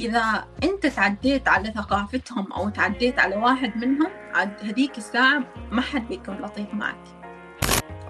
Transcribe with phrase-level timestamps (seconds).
[0.00, 6.08] إذا أنت تعديت على ثقافتهم أو تعديت على واحد منهم عاد هذيك الساعة ما حد
[6.08, 7.04] بيكون لطيف معك.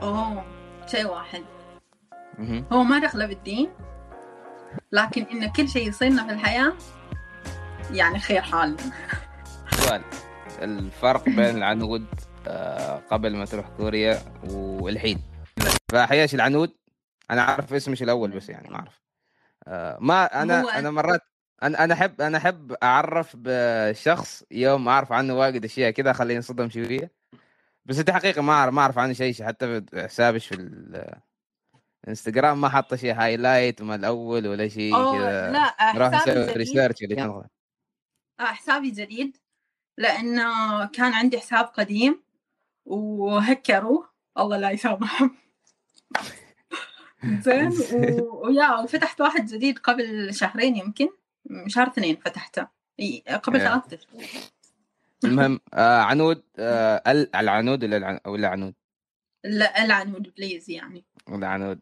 [0.03, 0.45] أوه
[0.87, 1.45] شيء واحد.
[2.72, 3.71] هو ما دخله بالدين
[4.93, 6.72] لكن إن كل شيء يصيرنا في الحياة
[7.91, 8.77] يعني خير حال.
[9.71, 10.03] سؤال.
[10.63, 12.07] الفرق بين العنود
[12.49, 14.19] آه، قبل ما تروح كوريا
[14.51, 15.23] والحين.
[15.93, 16.73] فحياش العنود
[17.30, 19.03] أنا أعرف اسمش الأول بس يعني ما أعرف.
[19.69, 21.21] آه، ما أنا أنا مرات
[21.62, 26.71] أنا أنا أحب أنا أحب أعرف بشخص يوم أعرف عنه واجد أشياء كذا خليني انصدم
[26.71, 27.13] شوية.
[27.87, 31.21] بس انت حقيقة ما أعرف ما أعرف عنه شيء حتى في حسابش في ال-
[32.05, 37.15] الانستغرام ما حط شيء highlight ما الأول ولا شيء أوه كذا لا حسابي research اللي
[37.16, 37.45] كان
[38.41, 39.37] آه، حسابي جديد
[39.99, 42.23] لأنه كان عندي حساب قديم
[42.87, 45.37] وهكروه الله لا يسامحهم.
[47.45, 51.09] زين و- ويا وفتحت واحد جديد قبل شهرين يمكن.
[51.67, 52.69] شهر اثنين فتحته.
[53.43, 53.61] قبل.
[53.61, 54.43] ثلاثة اشهر
[55.25, 58.21] المهم آه عنود آه ال- العنود ولا العن...
[58.27, 58.75] ولا عنود
[59.45, 61.05] لا العنود بليز يعني.
[61.29, 61.80] العنود.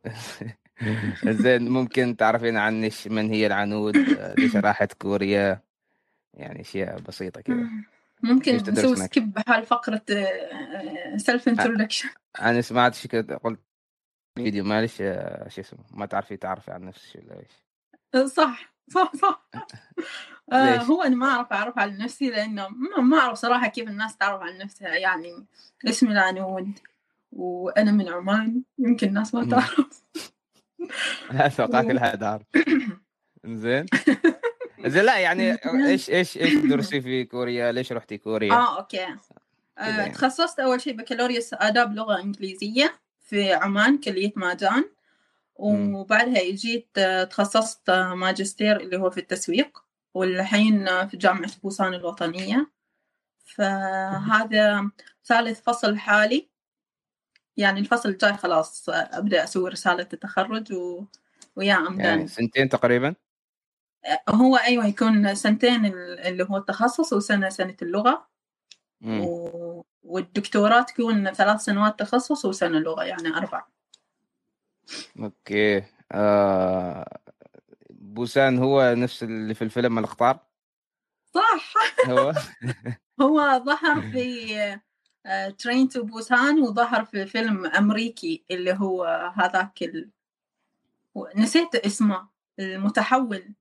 [1.42, 5.60] زين ممكن تعرفين عنش من هي العنود؟ آه، ليش راحت كوريا؟
[6.34, 7.68] يعني أشياء بسيطة كذا
[8.22, 9.66] ممكن نسوي؟ skip بحال
[11.16, 12.08] self introduction
[12.40, 13.60] أنا سمعت كده قلت
[14.38, 18.73] فيديو معلش آه، شو اسمه ما تعرفي تعرفي عن نفسك ولا إيش؟ صح.
[18.90, 19.48] صح صح.
[20.52, 22.68] آه؟ هو أنا ما أعرف أعرف عن نفسي لأنه
[22.98, 24.88] ما أعرف صراحة كيف الناس تعرف عن نفسها.
[24.88, 25.46] يعني
[25.88, 26.78] اسمي العنود
[27.32, 29.44] وأنا من عمان يمكن الناس ما.
[29.44, 30.02] تعرف.
[31.30, 32.42] أتوقع كلها تعرف
[33.44, 33.86] زين
[34.86, 35.52] زين لا يعني
[35.88, 39.06] إيش إيش إيش تدرسي في كوريا؟ ليش رحتي كوريا؟ آه okay.
[39.78, 40.08] آه.
[40.08, 44.84] تخصصت أول شيء بكالوريوس آداب لغة إنجليزية في عمان كلية ماجان.
[45.54, 51.94] وبعدها جيت آه، تخصصت آه، ماجستير اللي هو في التسويق والحين آه، في جامعة بوسان
[51.94, 52.70] الوطنية.
[53.44, 54.90] فهذا
[55.24, 56.48] ثالث فصل حالي.
[57.56, 61.04] يعني الفصل الجاي خلاص أبدأ أسوي رسالة التخرج و...
[61.56, 63.14] ويا أم يعني سنتين تقريبا؟
[64.28, 68.28] هو أيوة يكون سنتين ال- اللي هو التخصص وسنة سنة اللغة.
[69.00, 69.20] مم.
[69.20, 69.84] و...
[70.02, 73.64] والدكتوراه تكون ثلاث سنوات تخصص وسنة لغة يعني أربع.
[75.18, 75.84] okay.
[76.12, 77.18] آه...
[77.90, 80.38] بوسان هو نفس اللي في الفيلم القطار؟
[81.34, 81.74] صح.
[82.08, 82.32] هو؟
[83.20, 84.80] هو ظهر في
[85.58, 89.04] Train to Busan وظهر في فيلم أمريكي اللي هو
[89.36, 90.10] هذاك ال...
[91.36, 92.28] نسيت اسمه
[92.58, 93.54] المتحول.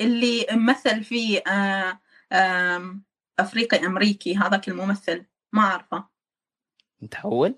[0.00, 2.00] اللي مثل فيه آه،
[2.32, 3.04] آم،
[3.38, 5.26] أفريقي أمريكي هذاك الممثل.
[5.52, 6.08] ما أعرفه.
[7.02, 7.54] متحول؟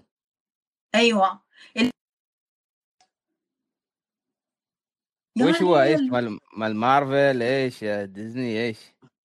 [0.94, 1.42] أيوة.
[1.76, 1.84] ال...
[1.84, 1.90] يا
[5.42, 6.00] وش هو؟ إيش.
[6.00, 8.78] مال مال مارفل؟ إيش ديزني؟ إيش؟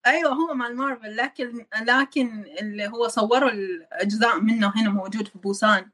[0.07, 5.91] أيوه هو مال مارفل لكن لكن اللي هو صوروا الأجزاء منه هنا موجود في بوسان.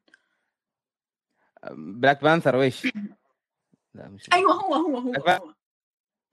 [1.71, 2.85] Black Panther ويش
[3.95, 5.13] لا مش أيوه هو هو هو.
[5.13, 5.53] هو.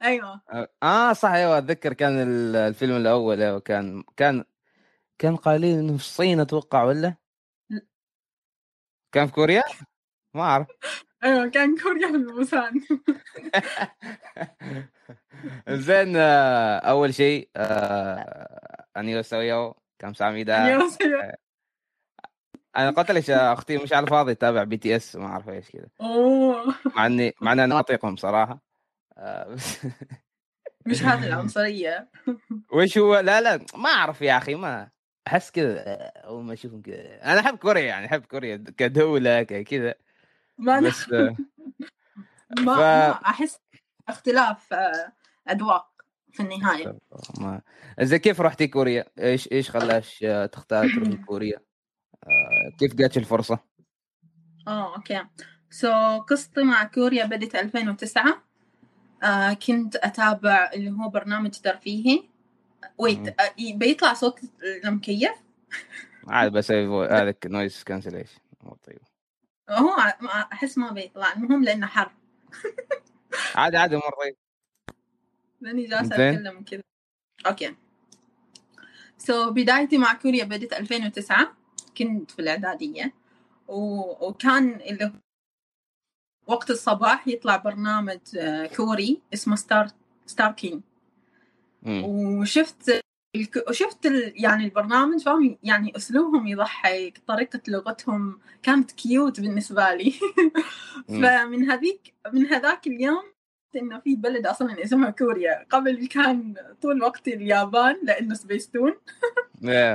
[0.03, 0.41] أيوه.
[0.83, 4.45] آه صح أيوه أتذكر كان ال- الفيلم الأول أيوه كان كان
[5.19, 7.15] كان قايلين إنه في الصين أتوقع ولا؟
[9.13, 9.63] كان في كوريا؟
[10.37, 10.67] ما أعرف.
[11.25, 12.81] أيوه كان كوريا في بوسان
[15.87, 20.89] زين آه، أول شيء آه، 안녕하세요 감사합니다 أيوة.
[22.77, 26.75] أنا قلت لك أختي مش على الفاضي تتابع BTS ما أعرف إيش كذا أوه.
[26.97, 28.61] مع إني مع إني أنا أطيقهم صراحة.
[29.19, 29.79] آه، بس
[30.87, 32.11] مش هذه العنصرية.
[32.73, 34.91] وش هو؟ لا لا ما أعرف يا أخي ما
[35.27, 37.23] أحس كذا آه، أول ما أشوفهم كذا.
[37.33, 39.95] أنا أحب كوريا يعني أحب كوريا كدولة كذا.
[40.59, 41.09] ما بس
[42.59, 43.59] ما, ف- ما أحس
[44.09, 45.13] اختلاف آه،
[45.51, 45.93] أذواق
[46.33, 46.99] في النهاية
[47.41, 47.63] ما
[48.01, 51.59] زي كيف رحتي كوريا؟ إيش إيش خلاش آه، تختاري تروحي كوريا؟
[52.25, 53.59] آه، كيف جاتش الفرصة؟
[54.69, 55.25] آه okay
[55.71, 58.43] so قصتي مع كوريا بدت 2009
[59.23, 62.29] آه كنت أتابع اللي هو برنامج ترفيهي.
[62.99, 64.41] wait آه بيطلع صوت
[64.85, 65.31] المكيف
[66.29, 68.39] عاد بسوي فو- هذا noise cancellation
[68.87, 68.99] طيب
[69.71, 70.15] هو
[70.53, 72.13] أحس ما بيطلع المهم لأنه حر.
[73.55, 74.37] عادي عادي طيب
[75.61, 76.15] لأني جالسة.
[76.15, 76.83] أتكلم كذا
[77.47, 77.77] okay.
[79.19, 81.57] so بدايتي مع كوريا بدت 2009
[81.99, 83.13] كنت في الإعدادية.
[83.69, 84.01] و...
[84.29, 85.13] وكان اللي
[86.47, 89.89] وقت الصباح يطلع برنامج آه، كوري اسمه Star
[90.27, 90.83] Star King
[91.83, 92.05] مم.
[92.05, 93.01] وشفت
[93.41, 93.65] الك...
[93.69, 94.33] وشفت ال...
[94.37, 100.15] يعني البرنامج فاهم يعني أسلوبهم يضحك طريقة لغتهم كانت cute بالنسبة لي.
[101.23, 103.23] فمن هذيك من هذاك اليوم
[103.77, 108.95] إنه في بلد أصلا اسمها كوريا قبل كان طول وقتي اليابان لأنه سبيستون.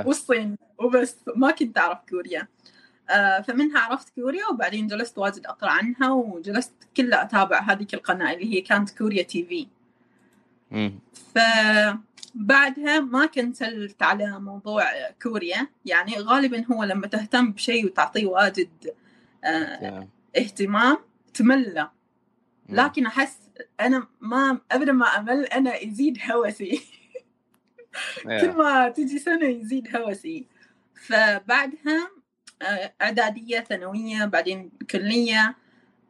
[0.06, 2.48] والصين وبس ما كنت أعرف كوريا
[3.10, 8.54] آه، فمنها عرفت كوريا وبعدين جلست واجد أقرأ عنها وجلست كلها أتابع هذيك القناة اللي
[8.54, 9.66] هي كانت كوريا TV
[10.70, 10.98] مم.
[12.34, 14.84] فبعدها ما كنسلت على موضوع
[15.22, 18.68] كوريا يعني غالبا هو لما تهتم بشيء وتعطيه واجد
[19.44, 20.04] Yeah.
[20.38, 20.98] اهتمام
[21.34, 21.90] تمله
[22.68, 22.80] مم.
[22.80, 23.38] لكن أحس
[23.80, 26.82] أنا ما ابدا ما أمل أنا يزيد هوسي
[28.22, 28.52] كل.
[28.52, 30.46] ما تجي سنة يزيد هوسي
[31.06, 32.10] فبعدها
[32.62, 35.56] آه، إعدادية ثانوية بعدين كلية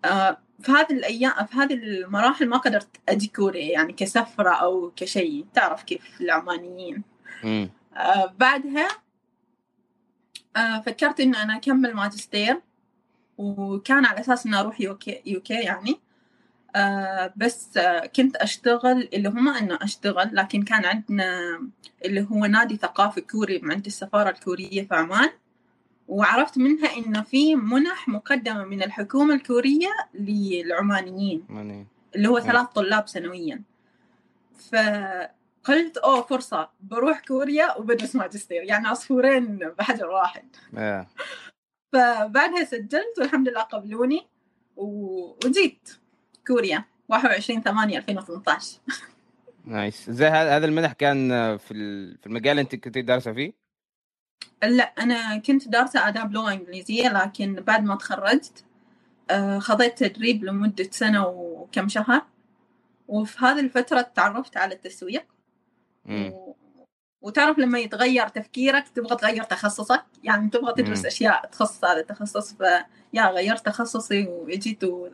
[0.05, 5.47] آه، في هذه الأيام في هذه المراحل ما قدرت أجي كوريا يعني كسفرة أو كشيء.
[5.55, 7.03] تعرف كيف العمانيين.
[7.45, 7.71] مم.
[7.97, 8.89] آه، بعدها
[10.57, 12.61] آه، فكرت انه أنا أكمل ماجستير.
[13.39, 16.01] وكان على أساس إني أروح يوكي, يوكي يعني.
[16.77, 20.31] آه، بس آه، كنت أشتغل اللي هو ما إنه أشتغل.
[20.33, 21.59] لكن كان عندنا
[22.05, 25.31] اللي هو نادي ثقافي كوري عند السفارة الكورية في عمان.
[26.09, 32.41] وعرفت منها إنه في منح مقدمة من الحكومة الكورية للعمانيين ماني اللي هو مم.
[32.41, 33.63] ثلاث طلاب سنويا.
[34.71, 40.45] فقلت أوه فرصة بروح كوريا وبدرس ماجستير يعني عصفورين بحجر واحد.
[40.75, 41.23] yeah.
[41.93, 44.27] فبعدها سجلت والحمد لله قبلوني
[44.77, 45.89] و- وجيت
[46.47, 48.79] كوريا 21 8 2018
[49.65, 50.11] نايس.
[50.11, 51.75] زي هذا المنح كان في
[52.21, 53.62] في المجال اللي أنت كنت دارسه فيه؟
[54.63, 58.65] لا أنا كنت دارسة آداب لغة إنجليزية لكن بعد ما تخرجت
[59.31, 62.23] آه، خذيت تدريب لمدة سنة وكم شهر
[63.09, 65.25] وفي هذه الفترة تعرفت على التسويق.
[66.11, 66.53] و...
[67.23, 71.07] وتعرف لما يتغير تفكيرك تبغى تغير تخصصك يعني تبغى تدرس مم.
[71.07, 75.09] أشياء تخصص هذا التخصص فيا غيرت تخصصي وجيت و...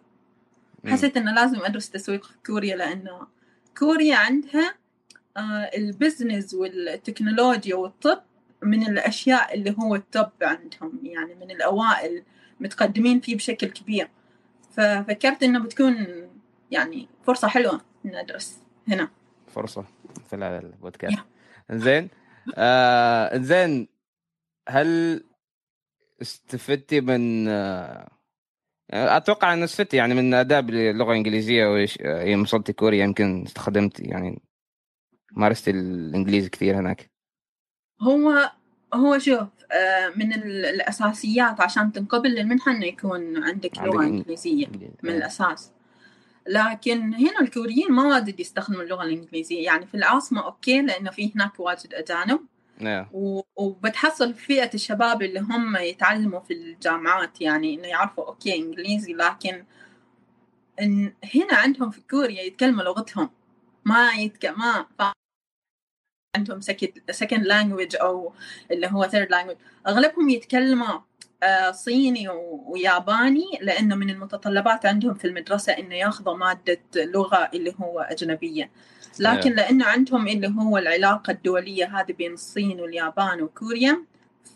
[0.85, 0.93] مم.
[0.93, 3.27] حسيت إنه لازم أدرس تسويق في كوريا لأنه
[3.79, 4.75] كوريا عندها
[5.37, 8.21] آه، ال business والتكنولوجيا والطب
[8.63, 12.23] من الأشياء اللي هو ال top عندهم يعني من الأوائل
[12.61, 14.09] متقدمين فيه بشكل كبير.
[14.71, 16.07] ففكرت إنه بتكون
[16.71, 18.59] يعني فرصة حلوة إني أدرس
[18.89, 19.09] هنا.
[19.47, 19.85] فرصة
[20.31, 21.19] في هذا البودكاست.
[21.71, 22.09] زين
[22.55, 23.89] آه زين
[24.69, 25.25] هل
[26.23, 28.09] استفدتي من آه
[28.91, 34.01] أتوقع ان استفدتي يعني من أداب اللغة الإنجليزية وإيش- آه، يوم وصلتي كوريا يمكن استخدمت
[34.01, 34.43] يعني
[35.33, 37.11] مارست الإنجليزي كثير هناك.
[38.01, 38.53] هو
[38.95, 44.67] هو شوف آه، من ال- الأساسيات عشان تنقبل للمنحة إنه يكون عندك لغة إن- إنجليزية
[44.67, 44.93] إنجليزي.
[45.03, 45.17] من آه.
[45.17, 45.71] الأساس
[46.47, 51.61] لكن هنا الكوريين ما واجد يستخدموا اللغة الإنجليزية يعني في العاصمة okay لأنه في هناك
[51.61, 52.41] واجد أجانب
[52.83, 53.09] آه.
[53.13, 59.65] و- وبتحصل فئة الشباب اللي هم يتعلموا في الجامعات يعني إنه يعرفوا okay إنجليزي لكن
[60.81, 63.31] إن هنا عندهم في كوريا يتكلموا لغتهم
[63.85, 64.87] ما يتك ما
[66.37, 66.61] عندهم
[67.13, 68.33] second language أو
[68.71, 69.89] اللي هو third language.
[69.89, 70.99] أغلبهم يتكلموا
[71.43, 72.29] آه، صيني
[72.67, 78.71] وياباني لأنه من المتطلبات عندهم في المدرسة إنه ياخذوا مادة لغة اللي هو أجنبية.
[79.19, 84.05] لكن لأنه عندهم اللي هو العلاقة الدولية هذه بين الصين واليابان وكوريا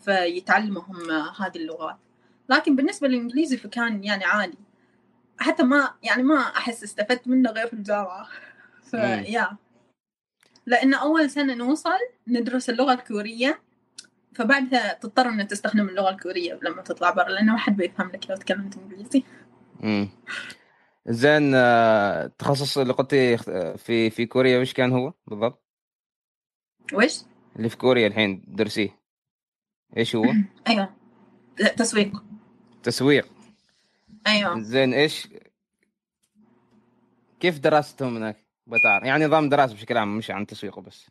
[0.05, 1.97] فيتعلموا هم هذه اللغات.
[2.49, 4.57] لكن بالنسبة للإنجليزي فكان يعني عادي.
[5.39, 8.27] حتى ما يعني ما أحس استفدت منه غير في الجامعة.
[8.91, 9.57] فيا
[10.65, 13.61] لأن أول سنة نوصل ندرس اللغة الكورية
[14.35, 18.35] فبعدها تضطر إنك تستخدم اللغة الكورية لما تطلع برا لأنه ما حد بيفهم لك لو
[18.35, 19.23] تكلمت إنجليزي
[19.79, 20.09] مم.
[21.07, 23.37] زين آه، التخصص اللي قلتي
[23.77, 25.63] في في كوريا وش كان هو بالضبط؟
[26.93, 27.19] وش؟
[27.55, 28.99] اللي في كوريا الحين درسيه
[29.97, 30.25] إيش هو؟
[30.67, 30.89] أيوه
[31.77, 32.23] تسويق
[32.83, 33.27] تسويق
[34.27, 35.27] أيوه زين إيش
[37.39, 39.05] كيف دراستهم هناك؟ بتعرف.
[39.05, 41.07] يعني نظام دراسة بشكل عام مش عن تسويقه بس.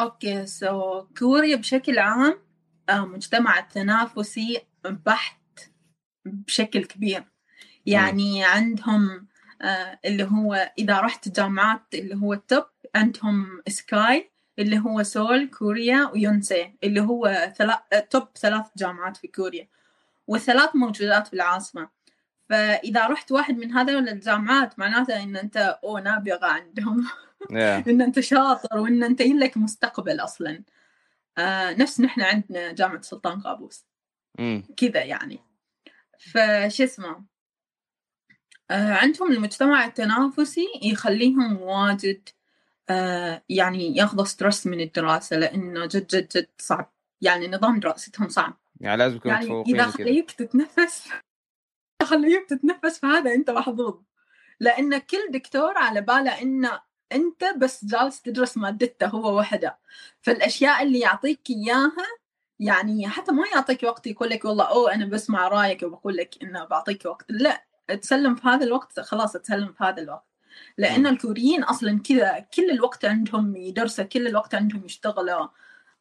[0.00, 2.38] okay so كوريا بشكل عام
[2.88, 5.60] آه، مجتمع تنافسي بحت
[6.24, 7.24] بشكل كبير.
[7.86, 9.26] يعني عندهم
[9.62, 15.50] آه، اللي هو إذا رحت جامعات اللي هو ال top عندهم SKY اللي هو سول
[15.50, 18.06] كوريا ويونسي اللي هو ثلا...
[18.10, 19.68] top ثلاث جامعات في كوريا.
[20.26, 21.32] والثلاث موجودات في
[22.48, 27.08] فإذا رحت واحد من هذول الجامعات معناته إن أنت أو نابغة عندهم.
[27.52, 27.54] Yeah.
[27.88, 30.62] إن أنت شاطر وإن أنت لك مستقبل أصلا.
[31.38, 33.84] آه نفس نحن عندنا جامعة سلطان قابوس.
[34.38, 34.64] مم.
[34.76, 35.38] كذا يعني.
[36.18, 37.24] فش اسمه؟
[38.70, 42.28] آه عندهم المجتمع التنافسي يخليهم واجد
[42.90, 46.92] آه يعني ياخذوا ستريس من الدراسة لأنه جد جد جد صعب.
[47.20, 48.56] يعني نظام دراستهم صعب.
[48.80, 49.86] يعني لازم يكونوا يعني وكذا.
[49.86, 51.08] خليك تتنفس
[52.02, 54.02] إذا خليك تتنفس فهذا أنت محظوظ
[54.60, 56.80] لأن كل دكتور على باله انه
[57.12, 59.78] أنت بس جالس تدرس مادته هو وحده.
[60.22, 62.06] فالأشياء اللي يعطيك إياها
[62.60, 66.64] يعني حتى ما يعطيك وقت يقول لك والله أوه أنا بسمع رايك وبقول لك انه
[66.64, 67.26] بعطيك وقت.
[67.28, 67.64] لا
[68.02, 70.26] تسلم في هذا الوقت خلاص تسلم في هذا الوقت.
[70.78, 71.06] لأن.
[71.06, 75.48] الكوريين أصلا كذا كل الوقت عندهم يدرسوا كل الوقت عندهم يشتغلوا.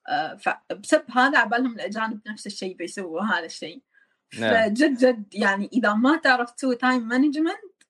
[0.07, 3.81] آه، فبسبب هذا عبالهم الأجانب نفس الشيء بيسووا هذا الشيء.
[4.39, 4.69] نعم.
[4.69, 7.83] فجد جد يعني إذا ما تعرف تسوي time management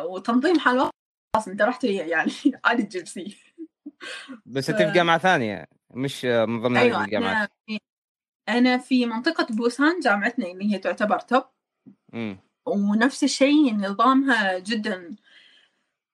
[0.00, 0.92] وتنظيم حال وقت
[1.36, 2.32] خلاص أنت رحت يعني
[2.64, 3.36] عادي تجيب C
[4.46, 7.36] بس ف- انت في جامعة ثانية مش من ضمن أيوه الجامعات.
[7.36, 7.78] أنا في
[8.48, 11.44] أنا في منطقة بوسان جامعتنا اللي هي تعتبر top
[12.66, 15.16] ونفس الشيء نظامها جدا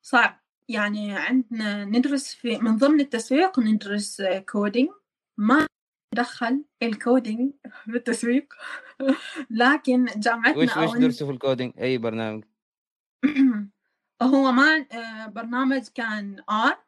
[0.03, 0.41] صعب.
[0.69, 4.89] يعني عندنا ندرس في من ضمن التسويق ندرس coding
[5.39, 5.67] ما
[6.15, 7.53] ندخل ال coding
[7.85, 8.55] في التسويق.
[9.51, 12.45] لكن جامعتنا وش وش درسوا في ال coding؟ أي برنامج.
[14.23, 16.85] هو ما آه، برنامج كان R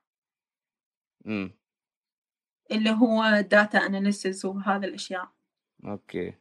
[2.71, 5.29] اللي هو data analysis وهذا الأشياء.
[5.85, 6.35] okay.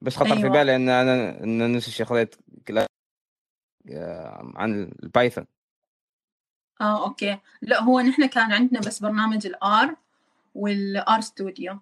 [0.00, 0.52] بس خطر في أيوة.
[0.52, 2.36] بالي إن أنا إن نفس الشيء خذيت
[2.68, 2.86] class
[3.90, 5.46] آه، عن ال Python
[6.80, 7.38] آه okay.
[7.62, 9.96] لا هو نحن كان عندنا بس برنامج ال
[10.54, 11.80] R وال R Studio.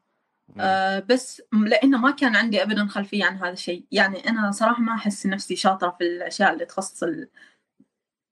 [0.61, 3.85] آه بس لأنه ما كان عندي ابدا خلفية عن هذا الشيء.
[3.93, 7.29] يعني أنا صراحة ما أحس نفسي شاطرة في الأشياء اللي تخص ال...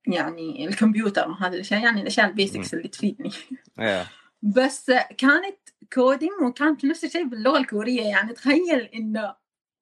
[0.06, 3.30] يعني الكمبيوتر وهذه الأشياء يعني الأشياء ال basics اللي تفيدني.
[4.56, 5.58] بس كانت
[5.92, 8.02] coding وكانت نفس الشيء باللغة الكورية.
[8.02, 9.34] يعني تخيل إنه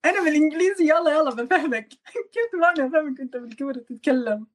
[0.04, 1.88] أنا بالإنجليزي يلا يلا بفهمك.
[2.34, 4.46] كيف ما أنا أفهمك أنت بالكوري تتكلم.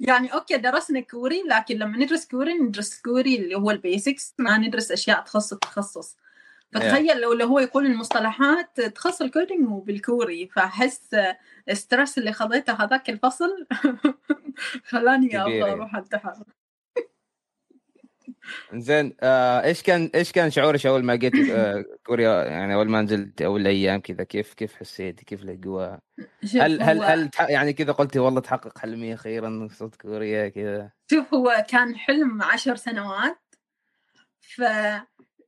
[0.00, 4.58] يعني okay درسنا كوري لكن لما ندرس كوري ندرس كوري اللي هو ال basics ما
[4.58, 6.16] ندرس أشياء تخص التخصص.
[6.72, 11.16] فتخيل لو هو يقول المصطلحات تخص ال coding وبالكوري فأحس
[11.68, 13.66] ال stress اللي خذيته هذاك الفصل
[14.90, 15.62] خلاني يعني.
[15.62, 16.44] أروح امتحن
[18.74, 23.02] زين آه إيش كان إيش كان شعورك أول ما جيت آه كوريا؟ يعني أول ما
[23.02, 25.98] نزلت أول أيام كذا كيف كيف حسيتي كيف الأجواء؟
[26.54, 31.64] هل هل هل يعني كذا قلتي والله تحقق حلمي أخيرا صرت كوريا كذا؟ شوف هو
[31.68, 33.38] كان حلم عشر سنوات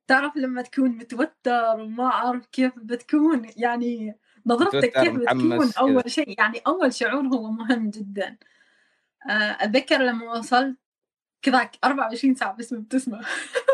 [0.09, 5.71] فتعرف لما تكون متوتر وما أعرف كيف بتكون يعني نظرتك كيف بتكون.
[5.79, 8.37] أول شيء يعني أول شعور هو مهم جدا
[9.31, 10.77] آه، أتذكر لما وصلت
[11.43, 13.21] كذاك 24 ساعة بس مبتسمة.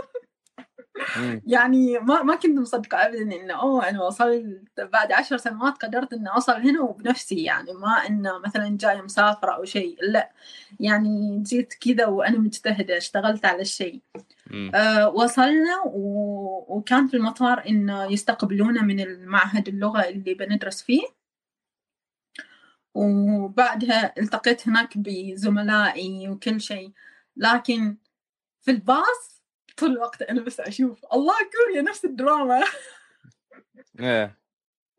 [1.46, 6.28] يعني ما ما كنت مصدقة أبدا إنه أوه أنا وصلت بعد عشر سنوات قدرت إني
[6.30, 10.32] أوصل هنا وبنفسي يعني ما إنه مثلا جاية مسافرة أو شيء لا.
[10.80, 14.00] يعني جيت كذا وأنا مجتهدة اشتغلت على الشيء.
[14.74, 16.76] أه وصلنا و...
[16.76, 21.02] وكان في المطار إنه يستقبلونا من المعهد اللغة اللي بندرس فيه.
[22.94, 26.92] وبعدها التقيت هناك بزملائي وكل شيء.
[27.36, 27.96] لكن
[28.62, 29.33] في الباص
[29.76, 31.04] طول الوقت أنا بس أشوف.
[31.12, 32.64] الله كوريا نفس الدراما.
[34.00, 34.38] إيه.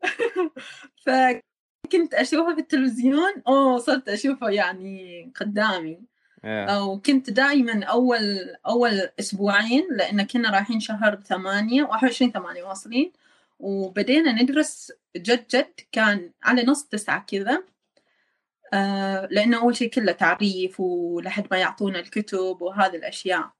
[1.06, 3.42] فكنت أشوفها في التلفزيون.
[3.48, 6.00] أوه صرت أشوفه يعني قدامي.
[6.44, 6.64] إيه.
[6.64, 13.12] أو كنت دائما أول أول أسبوعين لأن كنا رايحين شهر ثمانية واحد وعشرين ثمانية واصلين.
[13.58, 17.64] وبدينا ندرس جد جد كان على نص تسعة كذا.
[18.74, 23.55] آه لأنه أول شيء كله تعريف ولحد ما يعطونا الكتب وهذه الأشياء.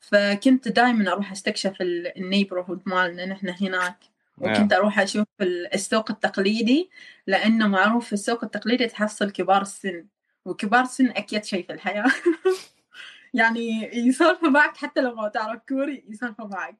[0.00, 3.96] فكنت دائما أروح أستكشف النيبرهود مالنا نحن هناك.
[4.38, 6.90] وكنت أروح أشوف ال- السوق التقليدي
[7.26, 10.06] لأنه معروف في السوق التقليدي تحصل كبار السن.
[10.44, 12.04] وكبار السن أكيد شيء في الحياة.
[13.34, 16.76] يعني يسولفوا معك حتى لو ما تعرف كوري يسولفوا معك.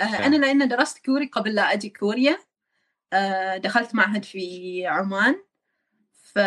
[0.00, 0.20] آه صح.
[0.20, 2.38] أنا لأن درست كوري قبل لا أجي كوريا.
[3.12, 5.42] آه دخلت معهد في عمان.
[6.12, 6.38] ف...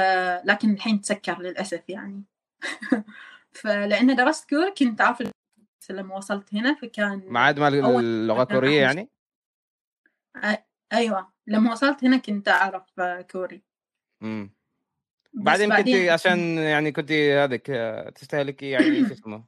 [0.45, 2.23] لكن الحين تسكر للأسف يعني.
[3.51, 5.32] فلأن درست كوري كنت بس
[5.91, 9.09] لما وصلت هنا فكان معاد مال أول- اللغة الكورية يعني؟
[10.93, 11.33] أيوة.
[11.47, 13.63] لما وصلت هنا كنت أعرف آه، كوري.
[14.21, 14.53] مم.
[15.33, 19.43] بس بعدين كنت عشان يعني كنت هذيك آه، تستهلكي يعني شو اسمه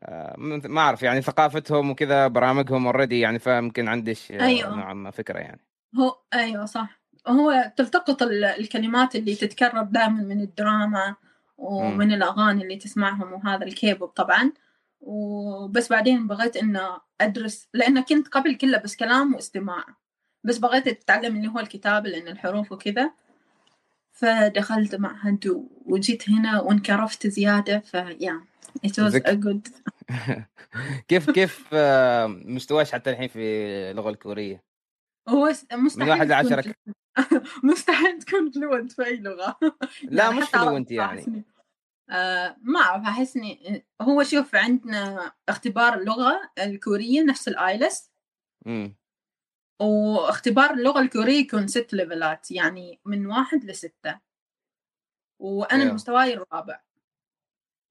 [0.00, 4.76] آه، ما ما أعرف يعني ثقافتهم وكذا برامجهم already يعني فيمكن عندك آه، أيوة.
[4.76, 5.60] نوعا ما فكرة يعني.
[5.98, 7.00] هو أيوه صح.
[7.28, 11.16] هو تلتقط ال- الكلمات اللي تتكرر دائما من الدراما
[11.58, 14.52] ومن الأغاني اللي تسمعهم وهذا الكيبوب طبعا.
[15.00, 19.84] وبس بعدين بغيت إنه أدرس لأنه كنت قبل كله بس كلام واستماع.
[20.44, 23.10] بس بغيت أتعلم اللي هو الكتابة لأن الحروف وكذا.
[24.12, 28.44] فدخلت معهد وجيت هنا وانكرفت زيادة ف yeah
[28.86, 29.68] it was a good
[31.08, 33.40] كيف كيف آه، مستواش حتى الحين في
[33.90, 34.62] اللغة الكورية؟
[35.28, 36.74] هو مستحيل واحد تكون لعشرة.
[37.72, 39.56] مستحيل تكون fluent في أي لغة.
[40.02, 41.44] لا يعني مش fluent يعني.
[42.10, 48.10] آه ما أعرف أحس إني هو شوف عندنا اختبار اللغة الكورية نفس ال IELTS
[49.80, 54.20] واختبار اللغة الكورية يكون ست level ات يعني من واحد لستة
[55.38, 55.94] وأنا أيوه.
[55.94, 56.80] مستواي الرابع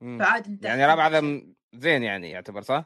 [0.01, 0.19] أمم.
[0.19, 1.41] فعاد أنت يعني رابع هذا
[1.73, 2.85] زين يعني يعتبر صح؟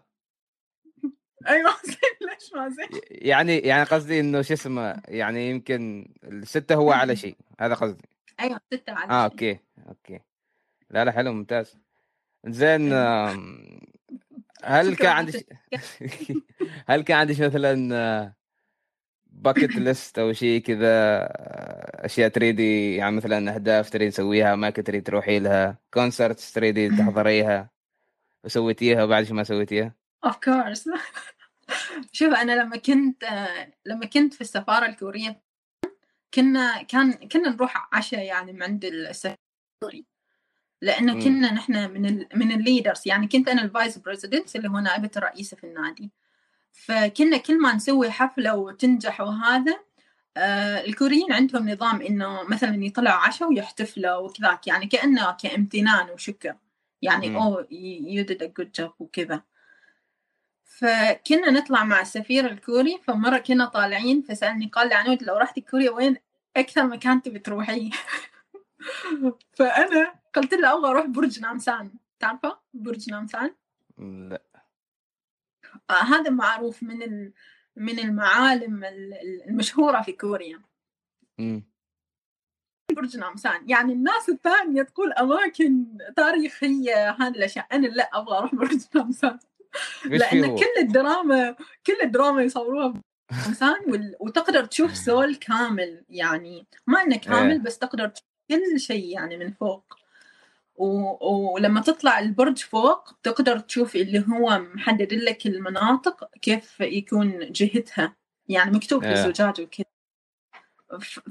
[1.47, 1.73] أيوه
[2.21, 7.37] ليش ما زين يعني يعني قصدي إنه شو اسمه يعني يمكن الستة هو على شيء
[7.59, 8.09] هذا قصدي
[8.39, 9.31] أيوه ستة على آه شيء.
[9.31, 10.19] okay okay
[10.89, 11.77] لا لا حلو ممتاز.
[12.47, 12.93] زين
[14.63, 15.47] هل كان عندك
[16.89, 18.33] هل كان عندك مثلا
[19.31, 25.03] bucket list أو شيء كذا آه، أشياء تريدي يعني مثلا أهداف تريد تسويها اماكن تريد
[25.03, 27.69] تروحي لها concert تريدي تحضريها
[28.45, 30.89] وسويتيها وبعد شو ما سويتيها؟ of course
[32.11, 35.41] شوف أنا لما كنت آه، لما كنت في السفارة الكورية
[36.33, 39.35] كنا كان كنا نروح عشاء يعني من عند السفير
[40.81, 41.23] لأنه مم.
[41.23, 44.79] كنا نحن من ال من ال leaders يعني كنت أنا ال vice president اللي هو
[44.79, 46.11] نائبة الرئيسه في النادي.
[46.71, 49.79] فكنا كل ما نسوي حفلة وتنجح وهذا
[50.37, 54.67] آه الكوريين عندهم نظام إنه مثلا يطلعوا عشاء ويحتفلوا وكذاك.
[54.67, 56.55] يعني كأنه كامتنان وشكر.
[57.01, 57.35] يعني.
[57.35, 59.41] oh you did a good job وكذا.
[60.65, 62.99] فكنا نطلع مع السفير الكوري.
[63.07, 66.17] فمرة كنا طالعين فسألني قال لي عنود لو رحتي كوريا وين
[66.57, 67.91] أكثر مكان تبي تروحيه؟
[69.53, 71.91] فأنا قلت له أبغى أروح برج نامسان.
[72.19, 73.55] تعرفه برج نامسان؟
[73.97, 74.41] لا.
[75.89, 77.33] آه هذا معروف من ال...
[77.75, 80.61] من المعالم ال- ال- المشهورة في كوريا.
[81.39, 81.63] مم.
[82.95, 83.69] برج نامسان.
[83.69, 87.67] يعني الناس الثانية تقول أماكن تاريخية هذه الأشياء.
[87.71, 89.39] أنا لا أبغى أروح برج نامسان.
[90.05, 91.51] لأن؟ كل الدراما
[91.85, 92.93] كل الدراما يصوروها
[93.31, 94.15] نامسان وال...
[94.19, 96.05] وتقدر تشوف سول كامل.
[96.09, 97.21] يعني ما إنه إيه.
[97.21, 99.99] كامل بس تقدر تشوف كل شيء يعني من فوق.
[100.75, 101.53] و...
[101.53, 108.15] ولما تطلع البرج فوق تقدر تشوف اللي هو محدد لك المناطق كيف يكون جهتها.
[108.47, 109.15] يعني مكتوب في إيه.
[109.15, 109.85] زجاج وكذا.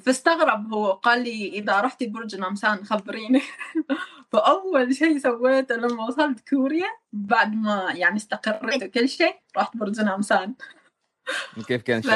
[0.05, 3.43] فاستغرب هو قال لي إذا رحتي برج نامسان خبريني.
[4.33, 10.55] فأول شيء سويته لما وصلت كوريا بعد ما يعني استقريت وكل شيء رحت برج نامسان.
[11.67, 12.11] كيف كان ف...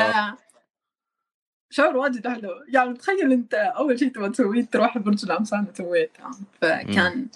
[1.73, 2.65] شعور واجد حلو.
[2.69, 6.31] يعني تخيل أنت أول شيء تبغى تسويه تروح برج الأمثال سويته
[6.61, 7.29] فكان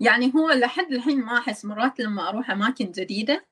[0.00, 3.44] يعني هو لحد الحين ما أحس مرات لما أروح أماكن جديدة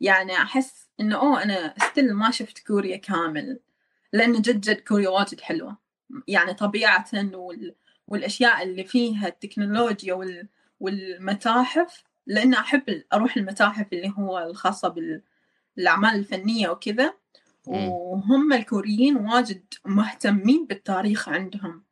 [0.00, 3.60] يعني أحس إنه أوه أنا ستيل ما شفت كوريا كامل.
[4.12, 5.76] لأنه جد جد كوريا واجد حلوة.
[6.28, 7.74] يعني طبيعة وال...
[8.08, 10.48] والأشياء اللي فيها التكنولوجيا وال...
[10.80, 12.04] والمتاحف.
[12.26, 14.88] لأن أحب أروح المتاحف اللي هو الخاصة
[15.76, 17.14] بالاعمال الفنية وكذا.
[17.66, 21.82] وهم الكوريين واجد مهتمين بالتاريخ عندهم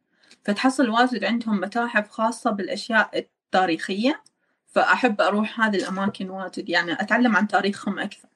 [0.45, 4.23] فتحصل واجد عندهم متاحف خاصة بالأشياء التاريخية
[4.67, 8.29] فأحب أروح هذه الأماكن واجد يعني أتعلم عن تاريخهم أكثر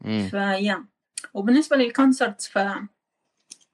[0.00, 0.28] مم.
[0.30, 0.84] ف yeah
[1.34, 2.58] وبالنسبة لل concert ف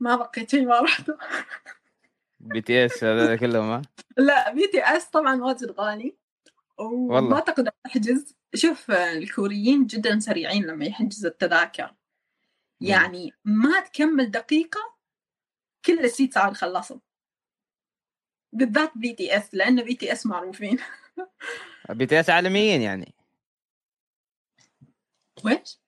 [0.01, 1.11] ما بقيت شيء ما رحت
[2.41, 3.83] BTS هذا كلهم؟
[4.17, 6.17] لا BTS طبعا واجد غالي
[6.79, 7.41] وما والله.
[7.41, 11.95] تقدر تحجز شوف الكوريين جدا سريعين لما يحجز التذاكر.
[12.81, 14.81] يعني ما تكمل دقيقة
[15.85, 16.99] كل ال seats صار خلصوا.
[18.53, 20.79] بالذات BTS لأن BTS معروفين.
[21.91, 23.15] BTS عالميين يعني.
[25.45, 25.81] ويش؟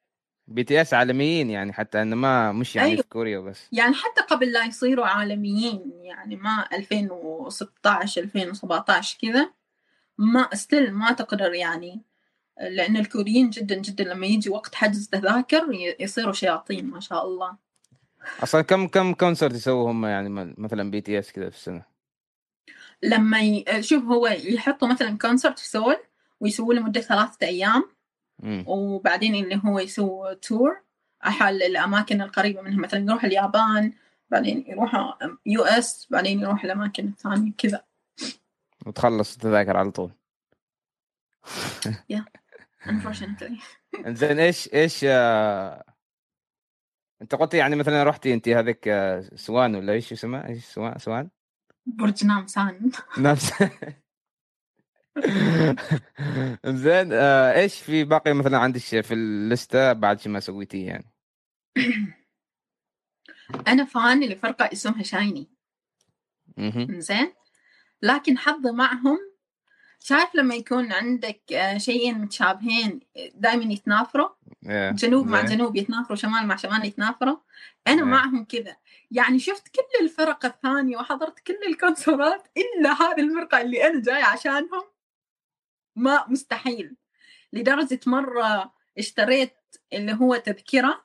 [0.48, 3.03] BTS عالميين يعني حتى إنه ما مش يعني أيوة.
[3.03, 3.68] في كوريا بس.
[3.72, 9.53] يعني حتى قبل لا يصيروا عالميين يعني ما 2016 2017 كذا
[10.18, 12.03] ما still ما تقدر يعني
[12.61, 15.66] لأن الكوريين جدا جدا لما يجي وقت حجز تذاكر
[16.01, 17.57] يصيروا شياطين ما شاء الله.
[18.42, 21.83] أصلا كم كم concert يسووا هم يعني مثلا BTS كذا في السنة؟
[23.03, 23.83] لما ي...
[23.83, 25.96] شوف هو يحطوا مثلا concert في سول
[26.40, 27.85] ويسووا له مدة ثلاثة أيام.
[28.38, 28.64] مم.
[28.66, 30.81] وبعدين اللي هو يسوي tour
[31.26, 32.79] حق الأماكن القريبة منها.
[32.79, 33.92] مثلا يروح اليابان
[34.31, 37.85] بعدين يروح US بعدين يروح الأماكن الثانية كذا.
[38.87, 40.11] وتخلص التذاكر على طول.
[42.87, 43.61] unfortunately.
[44.07, 45.85] إنزين إيش إيش آه...
[47.23, 51.31] أنت قلت يعني مثلا رحتي أنت هذيك آه، سوان ولا إيش اسمها؟ إيش سوان سوان؟
[51.87, 53.53] برج نامسان نفس
[56.66, 60.87] زين آه إيش في باقي مثلا عندك في ال list ه بعد شي ما سويتيه
[60.87, 61.12] يعني؟
[63.69, 65.51] أنا فان لفرقة اسمها شايني.
[66.90, 67.33] زين
[68.03, 69.19] لكن حظي معهم
[70.02, 73.00] شايف لما يكون عندك آه، شيئين متشابهين
[73.34, 74.28] دائما يتنافروا؟
[74.66, 75.56] إيه، جنوب مع زين.
[75.56, 77.36] جنوب يتنافروا شمال مع شمال يتنافروا؟
[77.86, 78.04] أنا إيه.
[78.04, 78.76] معهم كذا.
[79.10, 84.82] يعني شفت كل الفرق الثانية وحضرت كل الكونسرات إلا هذه الفرقة اللي أنا جاي عشانهم؟
[85.96, 86.96] ما مستحيل.
[87.52, 89.56] لدرجة مرة اشتريت
[89.92, 91.04] اللي هو تذكرة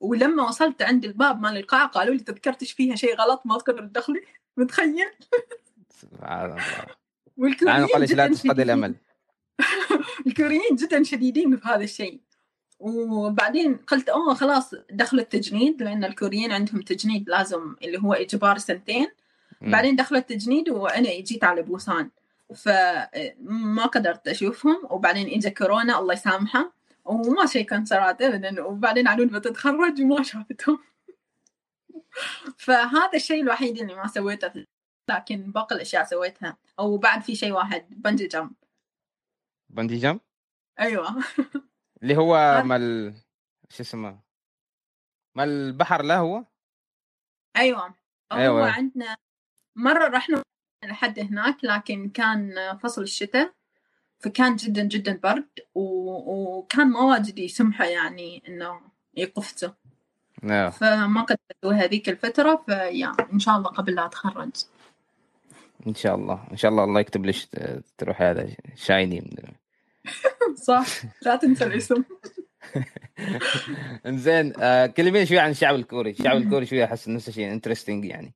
[0.00, 4.22] ولما وصلت عند الباب مال القاعة قالوا لي تذكرتش فيها شيء غلط ما تقدر تدخلي
[4.56, 5.10] متخيل؟
[5.90, 7.03] سبحان الله.
[7.36, 8.94] والكوريين يعني قال لا جدا تفقد الأمل.
[10.26, 12.20] الكوريين جدا شديدين في هذا الشيء.
[12.78, 19.08] وبعدين قلت اوه خلاص دخلوا التجنيد لأن الكوريين عندهم تجنيد لازم اللي هو إجبار سنتين.
[19.60, 19.70] مم.
[19.70, 22.10] بعدين دخلوا التجنيد وأنا جيت على بوسان.
[22.54, 24.82] فما قدرت أشوفهم.
[24.90, 26.72] وبعدين اجى كورونا الله يسامحه.
[27.04, 28.62] وما شيء كونسرات ابدا.
[28.62, 30.78] وبعدين علون بتتخرج وما شافتهم.
[32.64, 34.73] فهذا الشيء الوحيد اللي ما سويته.
[35.08, 36.56] لكن باقي الأشياء سويتها.
[36.78, 38.52] أو بعد في شيء واحد بنجي جامب
[39.74, 40.20] بندي جمب؟
[40.80, 41.24] أيوه.
[42.02, 42.36] اللي هو
[42.66, 43.14] مال
[43.68, 44.20] شو اسمه؟
[45.34, 46.44] مال البحر لا هو؟
[47.56, 47.86] أيوه.
[48.32, 48.70] هو أيوة.
[48.70, 49.16] عندنا
[49.76, 50.42] مرة رحنا
[50.84, 53.54] لحد هناك لكن كان فصل الشتاء
[54.18, 55.80] فكان جدا جدا برد و...
[56.58, 58.80] وكان ما واجد يسمحوا يعني إنه
[59.14, 59.70] يقفزوا
[60.50, 60.70] آه.
[60.70, 64.52] فما قدرت هذيك الفترة فيا إن شاء الله قبل لا أتخرج.
[65.86, 66.44] إن شاء الله.
[66.52, 69.36] إن شاء الله الله يكتب ت- تروح هذا شايني.
[70.66, 70.86] صح.
[71.22, 72.04] لا تنسى الاسم.
[74.06, 76.10] إنزين آه كلمين شوي عن الشعب الكوري.
[76.10, 78.34] الشعب الكوري شوي أحس نفس الشيء انترستنج يعني.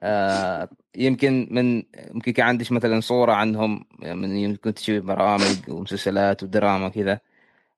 [0.00, 1.82] آه يمكن من
[2.14, 7.20] يمكن كان عندك مثلا صورة عنهم من يوم كنت تشوفي برامج ومسلسلات ودراما كذا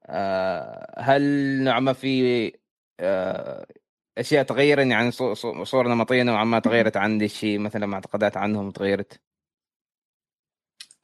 [0.07, 1.22] آه هل
[1.64, 2.53] نوعا ما في
[3.00, 3.66] آه
[4.18, 8.70] أشياء تغيرت؟ يعني صو- صو- صوره نمطية نوعا ما تغيرت عندك؟ شيء مثلا معتقدات عنهم
[8.70, 9.20] تغيرت؟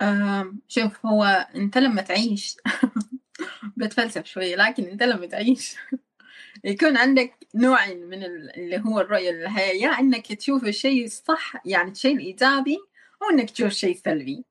[0.03, 2.57] آم، شوف هو أنت لما تعيش
[3.77, 5.77] بتفلسف شوية لكن أنت لما تعيش
[6.64, 11.90] يكون عندك نوعين من ال- اللي هو الرؤية للحياة يا إنك تشوف الشيء الصح يعني
[11.90, 12.79] الشيء الإيجابي
[13.23, 14.44] أو إنك تشوف شيء سلبي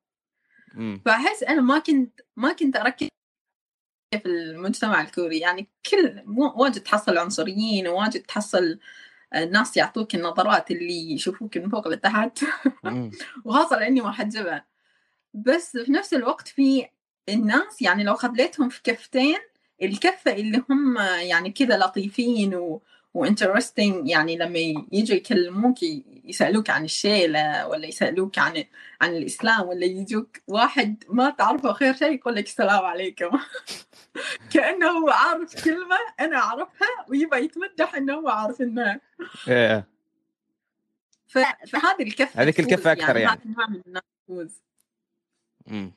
[0.74, 3.08] امم فأحس أنا ما كنت ما كنت أركز
[4.18, 6.22] في المجتمع الكوري يعني كل
[6.56, 8.78] واجد تحصل عنصريين وواجد تحصل
[9.34, 12.38] الناس يعطوك النظرات اللي يشوفوك من فوق لتحت.
[13.44, 14.62] وخاصة لأني محجبة
[15.34, 16.86] بس في نفس الوقت في
[17.28, 19.38] الناس يعني لو خليتهم في كفتين
[19.82, 22.82] الكفة اللي هم يعني كذا لطيفين و
[23.14, 24.58] وانترستنج يعني لما
[24.92, 28.64] يجوا يكلموك ي- يسألوك عن الشيلة ولا يسألوك عن
[29.00, 33.30] عن الإسلام ولا يجوك واحد ما تعرفه خير شيء يقول لك السلام عليكم
[34.52, 39.00] كأنه هو عارف كلمة أنا أعرفها ويبغى يتمدح إنه هو عارف إنها
[39.48, 39.88] إيه.
[41.26, 41.38] ف...
[41.68, 43.26] فهذه الكفة هذيك تفوز، الكفة أكثر يعني.
[43.32, 44.48] هذا النوع من
[45.68, 45.92] أمم.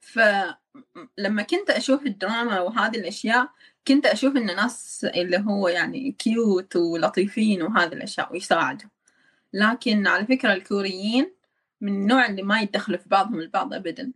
[0.00, 3.48] فلما كنت أشوف الدراما وهذه الأشياء
[3.88, 8.90] كنت أشوف إن ناس اللي هو يعني كيوت ولطيفين وهذه الأشياء ويساعدوا.
[9.52, 11.34] لكن على فكرة الكوريين
[11.80, 14.12] من النوع اللي ما يدخلوا في بعضهم البعض أبدا.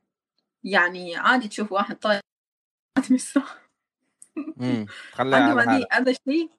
[0.64, 2.20] يعني عادي تشوف واحد طايح
[3.08, 3.42] تمسه
[5.18, 6.50] عندهم هذه هذا الشيء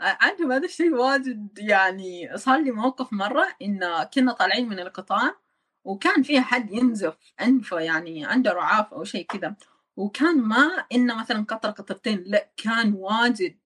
[0.00, 5.36] عندهم هذا الشيء واجد يعني صار لي موقف مرة إن كنا طالعين من القطار
[5.84, 9.56] وكان فيها حد ينزف أنفه يعني عنده رعاف أو شيء كذا.
[9.96, 13.56] وكان ما إنه مثلا قطرة قطرتين لا كان واجد.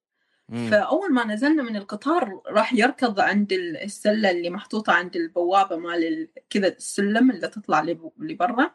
[0.70, 6.04] فأول ما نزلنا من القطار راح يركض عند ال- السلة اللي محطوطة عند البوابة مال
[6.04, 8.74] ال- كذا السلم اللي تطلع لب- لبرا.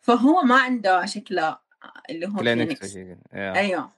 [0.00, 1.58] فهو ما عنده شكله
[2.10, 2.96] اللي هو كلينكس.
[3.34, 3.92] أيوه.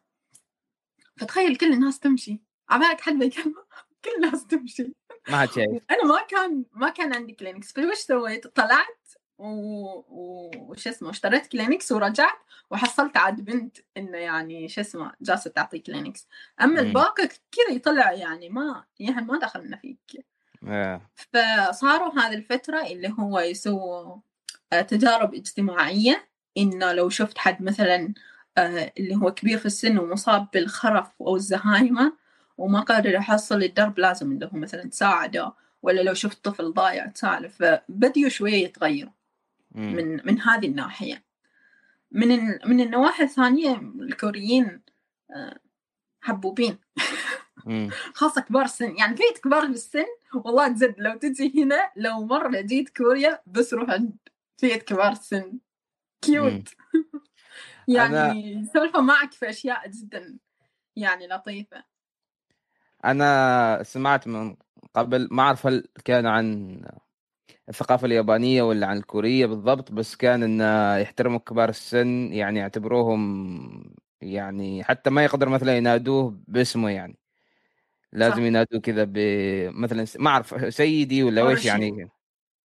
[1.17, 2.41] فتخيل كل الناس تمشي.
[2.69, 3.55] عبالك حد بيكلمك
[4.05, 4.93] كل الناس تمشي.
[5.29, 5.83] ما حد شايف.
[5.91, 8.98] أنا ما كان ما كان عندي كلينكس فوش سويت؟ طلعت
[9.39, 10.05] و...
[10.71, 12.39] وش اسمه اشتريت كلينكس ورجعت
[12.71, 16.29] وحصلت عاد بنت إنه يعني شو اسمه جالسة تعطي كلينكس
[16.61, 16.81] أما.
[16.81, 20.27] الباقي كذا يطلع يعني ما يعني ما دخلنا فيك.
[21.15, 24.17] فصاروا هذه الفترة اللي هو يسووا
[24.73, 28.15] آه، تجارب اجتماعية إنه لو شفت حد مثلا
[28.59, 32.13] آه، اللي هو كبير في السن ومصاب بالخرف أو الزهايمة
[32.59, 38.29] وما قادر يحصل الدرب لازم إنه مثلا تساعده ولا لو شفت طفل ضايع تسالف فبديوا
[38.29, 39.13] شوية يتغيروا.
[39.79, 41.25] من من هذه الناحية.
[42.11, 44.83] من من النواحي الثانية الكوريين
[45.31, 45.59] آه،
[46.21, 46.79] حبوبين.
[48.15, 48.97] خاصة كبار السن.
[48.97, 53.91] يعني فئة كبار بالسن والله جد لو تجي هنا لو مرة جيت كوريا بس روح
[53.91, 54.17] عند
[54.57, 55.59] فئة كبار السن.
[56.21, 56.69] cute
[57.89, 60.39] يعني يسولفوا معك في أشياء جدا
[60.97, 61.85] يعني لطيفة.
[63.05, 64.57] أنا سمعت من
[64.95, 66.81] قبل ما أعرف هل كان عن
[67.69, 74.85] الثقافة اليابانية ولا عن الكورية بالضبط بس كان إن يحترموا كبار السن يعني يعتبروهم يعني
[74.85, 77.19] حتى ما يقدر مثلا ينادوه باسمه يعني
[78.13, 78.43] لازم صح.
[78.43, 79.13] ينادوا كذا ب
[79.75, 81.65] مثلا ما أعرف سيدي ولا ويش.
[81.65, 82.09] يعني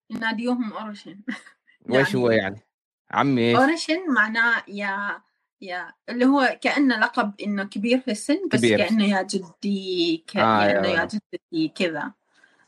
[0.09, 1.19] يناديوهم 어르신
[1.89, 2.65] ويش هو يعني- يعني
[3.11, 5.21] عمي إيش 어르신 معناه يا
[5.61, 8.77] يا اللي هو كأنه لقب إنه كبير في السن بس كبير.
[8.77, 10.37] كأنه يا جدي ك...
[10.37, 11.05] آه، يعني يا يا.
[11.05, 12.13] جدتي كذا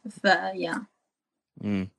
[0.09, 0.83] فيا
[1.61, 1.89] مم.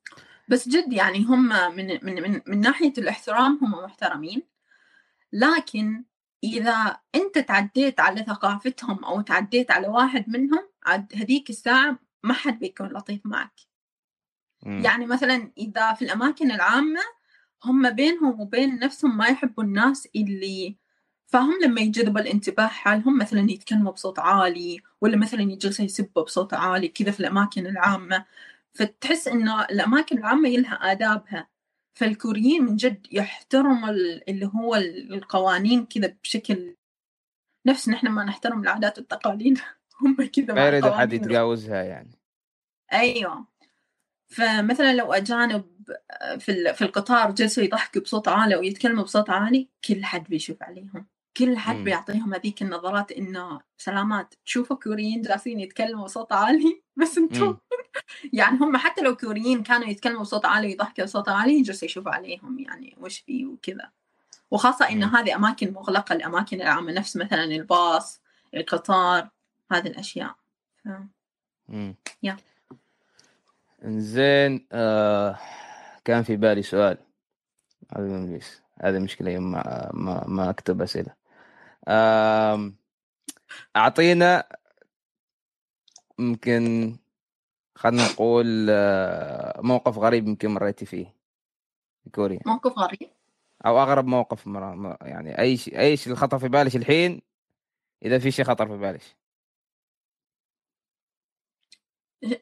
[0.48, 4.42] بس جد يعني هم من من من, من ناحية الاحترام هم محترمين
[5.32, 6.04] لكن
[6.44, 12.58] إذا أنت تعديت على ثقافتهم أو تعديت على واحد منهم عاد هذيك الساعة ما حد
[12.58, 13.60] بيكون لطيف معك
[14.66, 14.82] مم.
[14.84, 17.00] يعني مثلا إذا في الأماكن العامة
[17.64, 20.76] هم بينهم وبين نفسهم ما يحبوا الناس اللي
[21.26, 26.88] فهم لما يجذب الانتباه حالهم مثلا يتكلموا بصوت عالي ولا مثلا يجلسوا يسبوا بصوت عالي
[26.88, 28.24] كذا في الأماكن العامة
[28.74, 31.48] فتحس إنه الأماكن العامة لها آدابها.
[31.98, 36.76] فالكوريين من جد يحترموا ال- اللي هو ال- القوانين كذا بشكل
[37.66, 39.58] نفس نحن ما نحترم العادات والتقاليد.
[40.02, 42.18] هم كذا ما يريد حد يتجاوزها يعني.
[42.92, 43.46] أيوه.
[44.28, 45.64] فمثلا لو أجانب
[46.38, 50.62] في ال- في القطار جلسوا يضحكوا بصوت عالي أو يتكلموا بصوت عالي كل حد بيشوف
[50.62, 51.06] عليهم.
[51.36, 51.84] كل حد مم.
[51.84, 57.58] بيعطيهم هذيك النظرات إنه سلامات تشوفوا كوريين جالسين يتكلموا بصوت عالي بس أنتم مم.
[58.38, 62.58] يعني هم حتى لو كوريين كانوا يتكلموا بصوت عالي ويضحكوا بصوت عالي يجلسوا يشوفوا عليهم
[62.58, 63.90] يعني وش في وكذا
[64.50, 64.88] وخاصة.
[64.88, 68.22] إنه هذه أماكن مغلقة الأماكن العامة نفس مثلا الباص
[68.54, 69.28] القطار
[69.72, 70.34] هذه الأشياء
[70.84, 70.88] ف...
[72.22, 72.36] يا.
[73.84, 75.38] إنزين آه
[76.04, 76.98] كان في بالي سؤال
[78.82, 81.21] هذا مشكلة يوم ما ما, ما أكتب أسئلة
[83.76, 84.48] أعطينا
[86.18, 86.96] ممكن
[87.74, 91.14] خلينا نقول آه، موقف غريب يمكن مريتي فيه
[92.04, 92.40] في كوريا.
[92.46, 93.10] موقف غريب؟
[93.66, 97.22] أو أغرب موقف مرة يعني أي شيء أي شيء خطر في بالك الحين؟
[98.04, 99.02] إذا في شيء خطر في بالك.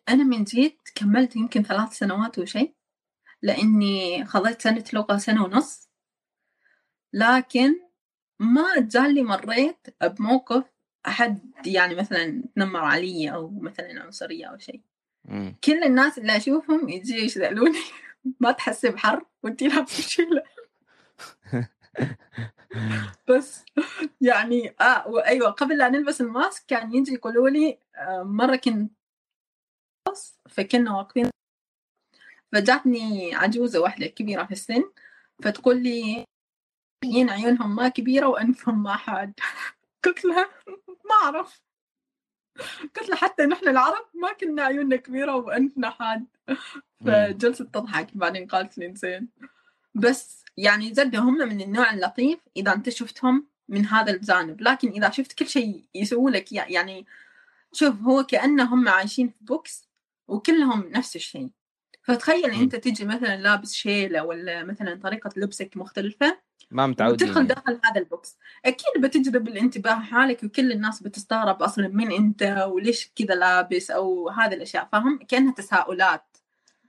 [0.08, 2.74] أنا من جيت كملت يمكن ثلاث سنوات وشيء
[3.42, 5.90] لأني خذيت سنة لغة سنة ونص
[7.12, 7.89] لكن
[8.40, 10.64] ما جالي مريت بموقف
[11.06, 14.80] أحد يعني مثلا تنمر علي أو مثلا عنصرية أو شيء.
[15.64, 17.78] كل الناس اللي أشوفهم يجي يسألوني
[18.40, 20.42] ما تحسي بحر وأنتي لابسة شيلة
[23.28, 23.64] بس
[24.20, 28.92] يعني آه وأيوة قبل لا نلبس الماسك كان يجي يقولوا لي آه مرة كنت
[30.48, 31.30] فكنا واقفين.
[32.52, 34.92] فجاتني عجوزة واحدة كبيرة في السن
[35.42, 36.24] فتقول لي
[37.04, 39.32] ين عيونهم ما كبيرة وأنفهم ما حاد.
[40.04, 40.50] قلت لها
[41.08, 41.62] ما أعرف.
[42.96, 46.26] قلت لها حتى نحن العرب ما كنا عيوننا كبيرة وأنفنا حاد.
[47.06, 49.28] فجلست تضحك بعدين قالت لي زين.
[49.94, 54.60] بس يعني جد هم من النوع اللطيف إذا أنت شفتهم من هذا الجانب.
[54.60, 57.06] لكن إذا شفت كل شيء يسووا لك يعني
[57.72, 59.88] شوف هو كأنهم عايشين في box
[60.28, 61.50] وكلهم نفس الشيء.
[62.02, 62.50] فتخيل.
[62.50, 67.46] أنت تجي مثلا لابس شيلة ولا مثلا طريقة لبسك مختلفة ما متعودين يعني.
[67.46, 68.36] داخل هذا ال box.
[68.64, 74.54] أكيد بتجذب الانتباه حالك وكل الناس بتستغرب أصلا من أنت وليش كذا لابس أو هذه
[74.54, 76.36] الأشياء فاهم كأنها تساؤلات.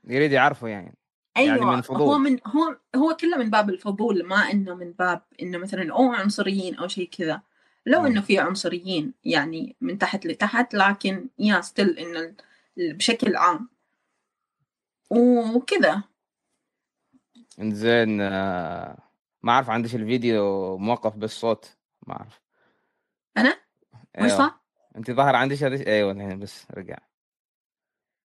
[0.07, 0.97] يريد يعرفوا يعني.
[1.37, 2.01] أيوه يعني من فضول.
[2.01, 6.13] هو من هو هو كله من باب الفضول ما إنه من باب إنه مثلا أو
[6.13, 7.41] عنصريين أو شيء كذا.
[7.85, 8.05] لو مم.
[8.05, 12.33] إنه في عنصريين يعني من تحت لتحت لكن يا ستيل انه
[12.77, 13.69] بشكل عام.
[15.09, 16.03] وكذا.
[17.59, 18.97] إنزين آه،
[19.43, 21.77] ما أعرف عندش الفيديو موقف بالصوت
[22.07, 22.41] ما أعرف
[23.37, 23.49] أنا
[24.19, 24.37] وش أيوة.
[24.37, 24.59] صار؟
[24.95, 26.97] أنت ظاهر عندك هذا أيوه الحين بس رجع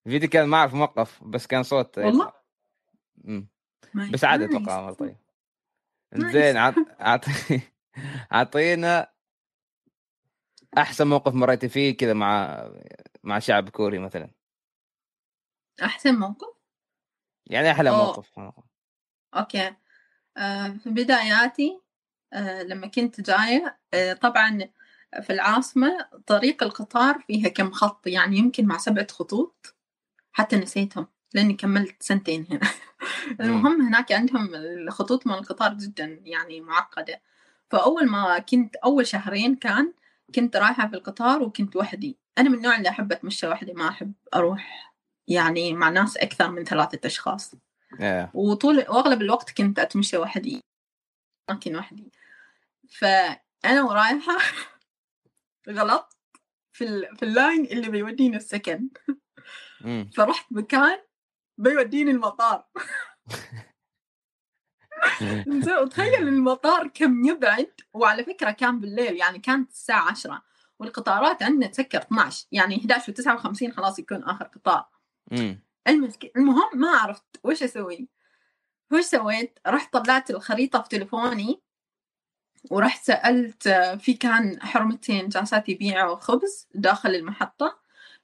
[0.07, 2.33] الفيديو كان ما أعرف موقف بس كان صوت والله؟
[3.16, 3.48] مم.
[3.94, 4.44] ما بس عادي.
[4.44, 5.16] أتوقع أمر طيب.
[6.14, 7.24] زين عط- عط-
[8.33, 9.12] أعطينا
[10.79, 12.64] أحسن موقف مريتي فيه كذا مع
[13.22, 14.31] مع شعب كوري مثلا
[15.83, 16.57] أحسن موقف
[17.46, 17.98] يعني أحلى أوه.
[17.98, 18.38] موقف
[19.35, 19.76] أوكي
[20.83, 21.81] في بداياتي
[22.33, 24.68] آه لما كنت جاية آه طبعا
[25.22, 29.75] في العاصمة طريق القطار فيها كم خط يعني يمكن مع سبعة خطوط
[30.33, 32.61] حتى نسيتهم لأني كملت سنتين هنا.
[33.40, 37.20] المهم هناك عندهم الخطوط مال القطار جدا يعني معقدة.
[37.70, 39.92] فأول ما كنت أول شهرين كان
[40.35, 42.18] كنت رايحة في القطار وكنت وحدي.
[42.38, 44.94] أنا من النوع اللي أحب أتمشى وحدي ما أحب أروح
[45.29, 47.55] يعني مع ناس أكثر من ثلاثة أشخاص.
[48.01, 48.31] إيه.
[48.35, 50.61] وطول وأغلب الوقت كنت أتمشى وحدي.
[51.51, 52.12] اماكن وحدي.
[52.88, 54.37] فأنا ورايحة
[55.79, 56.16] غلط
[56.72, 57.16] في ال...
[57.16, 58.88] في ال line اللي بيوديني السكن.
[60.16, 60.99] فرحت مكان
[61.59, 62.66] بيوديني المطار.
[65.49, 70.42] زين وتخيل المطار كم يبعد؟ وعلى فكرة كان بالليل يعني كانت الساعة عشرة.
[70.79, 74.88] والقطارات عندنا تسكر 12 يعني 11 و59 خلاص يكون آخر قطار.
[75.88, 76.33] امم المسك...
[76.37, 78.09] المهم ما عرفت وش أسوي.
[78.92, 81.62] وش سويت؟ رحت طلعت الخريطة في تليفوني
[82.70, 83.68] ورحت سألت
[84.01, 87.79] في كان حرمتين جالسات يبيعوا خبز داخل المحطة.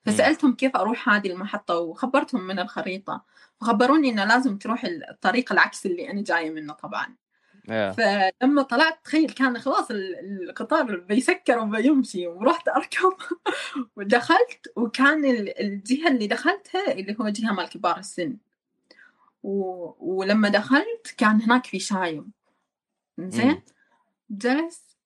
[0.06, 3.24] فسألتهم كيف أروح هذه المحطة وخبرتهم من الخريطة.
[3.60, 7.16] وخبروني إنه لازم تروح الطريق العكس اللي أنا جاية منه طبعا.
[7.68, 7.92] يا.
[7.92, 13.12] فلما طلعت تخيل كان خلاص ال- القطار بيسكر وبيمشي ورحت أركب
[13.96, 18.36] ودخلت وكان ال- الجهة اللي دخلتها اللي هو جهة مال كبار السن.
[19.42, 19.54] و...
[20.00, 22.30] ولما دخلت كان هناك في شايب
[23.18, 23.62] زين.
[24.30, 24.96] جلس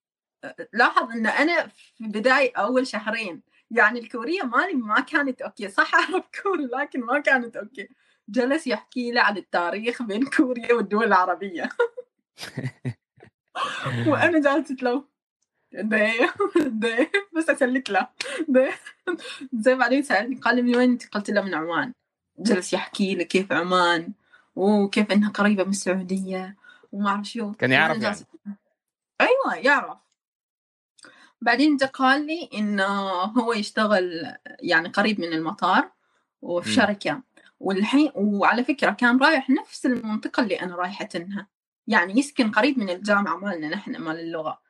[0.73, 5.69] لاحظ إن أنا في بداية أول شهرين يعني الكورية مالي ما كانت okay.
[5.69, 7.89] صح أعرف كوري لكن ما كانت okay.
[8.29, 11.69] جلس يحكي لي عن التاريخ بين كوريا والدول العربية.
[14.07, 15.05] وأنا جالسه له
[15.73, 16.11] ده
[16.67, 18.09] ده بس اسلك له.
[18.49, 18.73] ده
[19.55, 21.93] زي بعدين سألني قال لي من وين انت؟ قلت له من عمان.
[22.39, 24.13] جلس يحكي لي كيف عمان
[24.57, 26.57] وكيف إنها قريبة من السعودية
[26.93, 27.53] وما أعرف شو.
[27.53, 28.17] كان يعرف يعني.
[29.21, 29.99] أيوه يعرف.
[31.41, 32.85] بعدين جا قال لي إنه
[33.23, 35.91] هو يشتغل يعني قريب من المطار
[36.43, 36.71] وفي.
[36.73, 37.23] شركة.
[37.61, 41.47] والحين وعلى فكرة كان رايح نفس المنطقة اللي أنا رايحتها
[41.87, 44.61] يعني يسكن قريب من الجامعة مالنا نحن مال اللغة.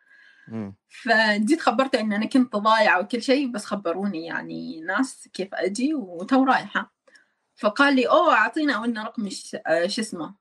[0.48, 0.74] مم.
[0.88, 6.44] فجيت خبرته إن أنا كنت ضايعة وكل شيء بس خبروني يعني ناس كيف أجي وتو
[6.44, 6.94] رايحة.
[7.56, 9.58] فقال لي أوه أعطينا قلنا رقم شو
[10.00, 10.34] اسمه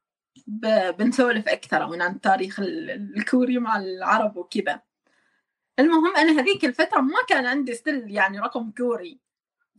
[0.97, 4.81] بنسولف أكثر عن عن التاريخ ال- الكوري مع العرب وكذا.
[5.79, 9.19] المهم أنا هذيك الفترة ما كان عندي still يعني رقم كوري.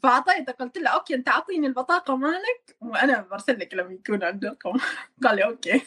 [0.02, 4.78] فأعطيته قلت له okay أنت أعطيني البطاقة مالك وأنا برسل لك لما يكون عندي رقم.
[5.24, 5.82] قال لي okay.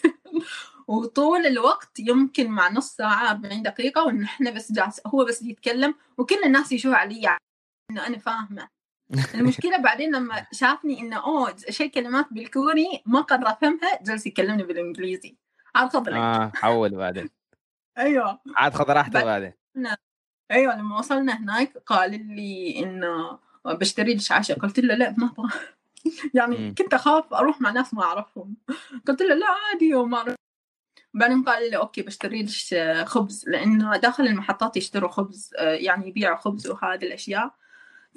[0.89, 6.36] وطول الوقت يمكن مع نص ساعة 40 دقيقة ونحن بس جالس هو بس يتكلم وكل
[6.45, 7.39] الناس يشوفوا علي يعني
[7.91, 8.67] إنه أنا فاهمة.
[9.36, 15.38] المشكلة بعدين لما شافني إنه أوه شيء كلمات بالكوري ما قدر أفهمها جلس يكلمني بالإنجليزي.
[15.75, 17.30] عاد خضلك آه حول بعدين.
[17.97, 18.39] أيوه.
[18.56, 19.54] عاد خذ راحته بعد- بعدين.
[20.52, 25.49] أيوه لما وصلنا هناك قال لي إنه بشتري لي شاشه قلت له لا ما أبغى.
[26.34, 26.73] يعني.
[26.78, 28.56] كنت أخاف أروح مع ناس ما أعرفهم.
[29.08, 30.36] قلت له لا عادي وما.
[31.13, 36.38] بعدين قال لي okay بشتري لك خبز لأنه داخل المحطات يشتروا خبز آه، يعني يبيعوا
[36.38, 37.56] خبز وهذه الأشياء.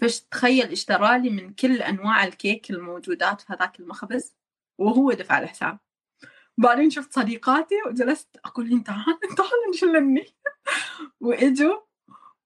[0.02, 4.34] فش تخيل اشترى لي من كل أنواع الكيك الموجودات في هذاك المخبز
[4.78, 5.78] وهو دفع الحساب.
[6.58, 10.26] بعدين شفت صديقاتي وجلست أقول لهم تعال تعال نشلني
[11.20, 11.80] وإجوا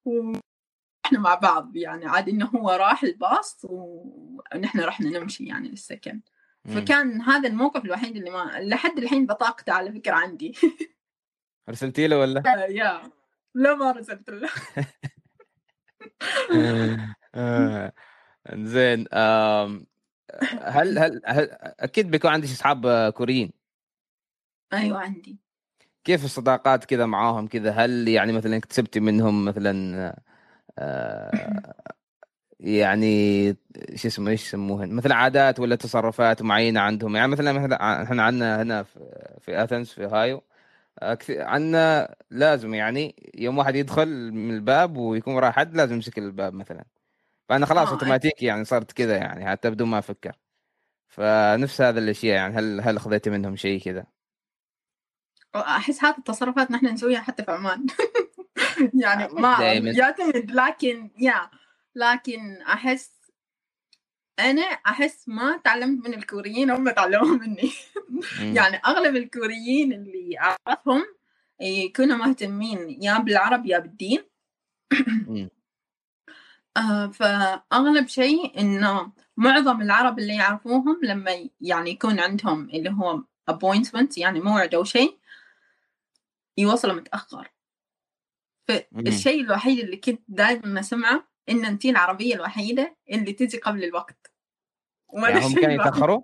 [0.04, 6.20] وإحنا مع بعض يعني عاد إنه هو راح الباص ونحن رحنا نمشي يعني للسكن.
[6.66, 10.54] فكان هذا الموقف الوحيد اللي ما لحد الحين بطاقته على فكرة عندي.
[11.68, 13.02] ارسلتي له ولا؟ يا.
[13.54, 14.48] لا ما رسلت له.
[17.34, 17.92] آه،
[18.52, 19.86] زين آم،
[20.60, 21.48] هل هل هل
[21.80, 23.52] أكيد بيكون عندك أصحاب آه، كوريين.
[24.72, 25.38] أيوه عندي.
[26.04, 30.14] كيف الصداقات كذا معاهم كذا؟ هل يعني مثلا اكتسبتي منهم مثلا
[30.78, 31.74] آه،
[32.60, 33.52] يعني
[33.94, 37.16] شو اسمه إيش يسموهن؟ مثلا عادات ولا تصرفات معينة عندهم.
[37.16, 39.00] يعني مثلا مثلا إحنا عندنا هنا في
[39.40, 40.42] في اثنز في هايو
[41.30, 46.84] عندنا لازم يعني يوم واحد يدخل من الباب ويكون وراه حد لازم يمسك الباب مثلا.
[47.48, 50.36] فأنا خلاص آه، أوتوماتيكي يعني صرت كذا يعني حتى بدون ما أفكر.
[51.08, 54.06] فنفس هذا الأشياء يعني هل هل خذيتي منهم شيء كذا؟
[55.54, 57.86] أحس هذه التصرفات نحن نسويها حتى في عمان.
[59.02, 59.62] يعني آه، ما.
[59.72, 61.50] يعتمد لكن يا
[61.96, 63.16] لكن أحس
[64.38, 67.70] أنا أحس ما تعلمت من الكوريين هم تعلموا مني.
[68.56, 71.02] يعني أغلب الكوريين اللي أعرفهم
[71.60, 74.24] يكونوا مهتمين يا بالعرب يا بالدين.
[76.76, 84.18] آه فأغلب شيء إنه معظم العرب اللي يعرفوهم لما يعني يكون عندهم اللي هو appointment
[84.18, 85.18] يعني موعد أو شيء
[86.58, 87.48] يوصلوا متأخر
[88.68, 94.32] فالشيء الوحيد اللي كنت دائما أسمعه إن انت العربية الوحيدة اللي تجي قبل الوقت.
[95.08, 96.22] وأنا يعني هم كانوا يتأخروا؟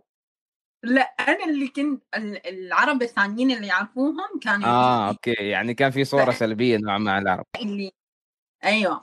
[0.84, 5.32] لا أنا اللي كنت ال- العرب الثانيين اللي يعرفوهم كانوا آه أوكي.
[5.32, 7.44] يعني كان في صورة سلبية نوعا ما على العرب.
[7.60, 7.92] اللي
[8.64, 9.00] أيوه.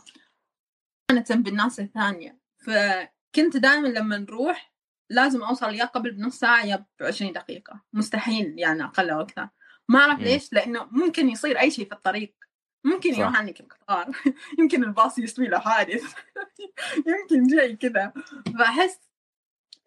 [1.10, 2.40] كانت بالناس الثانية.
[2.58, 4.74] فكنت دائما لما نروح
[5.10, 7.84] لازم أوصل يا قبل بنص ساعة يا ب 20 دقيقة.
[7.94, 9.50] مستحيل يعني أقل أو أكثر
[9.90, 10.20] ما أعرف.
[10.20, 12.36] ليش لأنه ممكن يصير أي شيء في الطريق.
[12.84, 13.14] ممكن.
[13.14, 14.08] يروح عنك القطار.
[14.60, 16.14] يمكن الباص يسوي له حادث.
[17.10, 18.14] يمكن شيء كذا.
[18.60, 19.00] فأحس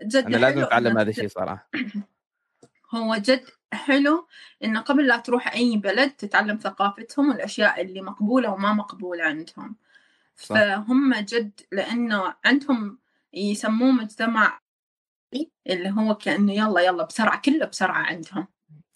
[0.02, 1.70] جد أنا لازم إنك هذا الشيء صراحة.
[2.94, 4.26] هو جد حلو
[4.64, 9.76] إنه قبل لا تروح أي بلد تتعلم ثقافتهم والأشياء اللي مقبولة وما مقبولة عندهم.
[10.36, 10.54] صح.
[10.54, 12.98] فهم جد لأنه عندهم
[13.32, 14.60] يسموه مجتمع
[15.66, 18.46] اللي هو كأنه يلا يلا بسرعة كله بسرعة عندهم.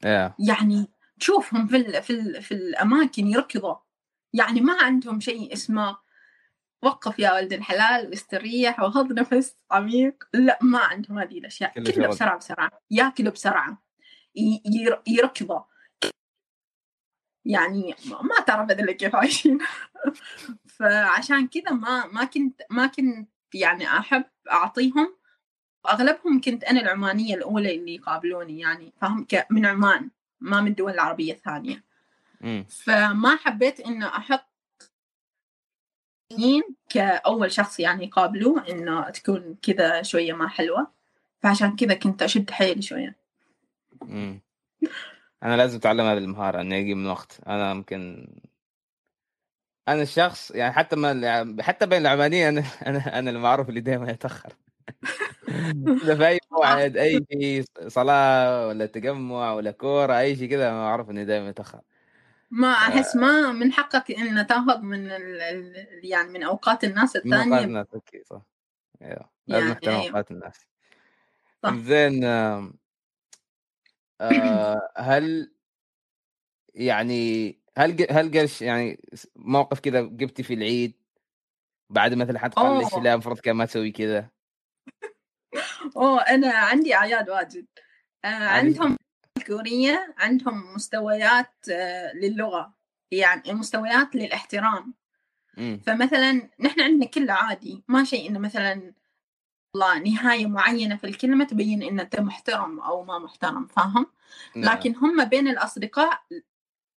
[0.04, 0.88] يا يعني
[1.20, 3.85] تشوفهم في ال في ال في الأماكن يركضوا.
[4.32, 5.96] يعني ما عندهم شيء اسمه
[6.82, 10.24] وقف يا ولد الحلال واستريح وخذ نفس عميق.
[10.34, 11.72] لا ما عندهم هذه الأشياء.
[11.92, 12.08] كله.
[12.08, 12.70] بسرعة بسرعة.
[12.90, 13.82] ياكلوا بسرعة.
[15.06, 15.60] يركضوا.
[17.44, 19.58] يعني ما تعرف هذول كيف عايشين.
[20.78, 25.16] فعشان كذا ما ما كنت ما كنت يعني أحب أعطيهم.
[25.84, 28.92] واغلبهم كنت أنا العمانية الأولى اللي يقابلوني يعني.
[29.00, 30.10] فهم ك- من عمان
[30.40, 31.74] ما من الدول العربية الثانية.
[31.76, 31.82] مم.
[32.68, 34.46] فما حبيت إنه أحط
[36.88, 40.86] كأول شخص يعني يقابلوه إنه تكون كذا شوية ما حلوة.
[41.42, 43.16] فعشان كذا كنت أشد حيلي شوية.
[44.02, 44.40] مم.
[45.42, 47.40] أنا لازم أتعلم هذه المهارة اني أجي من وقت.
[47.46, 48.28] أنا يمكن
[49.88, 54.52] أنا الشخص يعني حتى ما حتى بين العمانيين أنا أنا أنا المعروف اللي دائما يتأخر.
[56.02, 61.10] إذا في أي موعد أي شيء صلاة ولا تجمع ولا كورة أي شيء كذا معروف
[61.10, 61.80] إني دائما يتأخر.
[62.50, 65.40] ما أحس ما من حقك ان تاخذ من ال
[66.04, 68.42] يعني من أوقات الناس من أوقات الثانية الناس أوكي صح
[69.02, 70.10] أيوه لازم يعني نحترم أيوة.
[70.10, 70.66] أوقات الناس
[71.62, 71.74] صح.
[71.74, 72.24] زين
[74.20, 75.52] آه، هل
[76.74, 79.00] يعني هل هل قرش يعني
[79.36, 80.94] موقف كذا جبتي في العيد
[81.90, 82.94] بعد مثلا حد قال ليش.
[82.94, 84.30] لا المفروض كان ما تسوي كذا
[85.96, 87.66] أوه أنا عندي أعياد واجد
[88.24, 88.28] آه.
[88.28, 88.96] عندهم
[89.48, 92.74] الكورية عندهم مستويات آه للغة
[93.10, 94.94] يعني مستويات للاحترام
[95.56, 98.92] فمثلا نحن عندنا كله عادي ما شيء إنه مثلا
[99.74, 104.06] والله نهاية معينة في الكلمة تبين ان أنت محترم أو ما محترم فاهم
[104.56, 104.74] نعم.
[104.74, 106.22] لكن هم بين الأصدقاء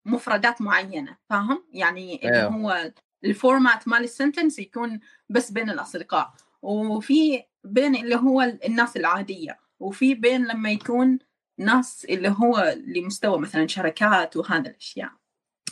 [0.06, 2.52] مفردات معينة فاهم يعني اللي أيوه.
[2.52, 2.92] هو
[3.24, 9.60] ال format مال ال sentence يكون بس بين الأصدقاء وفي بين اللي هو الناس العادية
[9.80, 11.20] وفي بين لما يكون
[11.60, 15.12] ناس اللي هو لمستوى مثلا شركات وهذا الأشياء.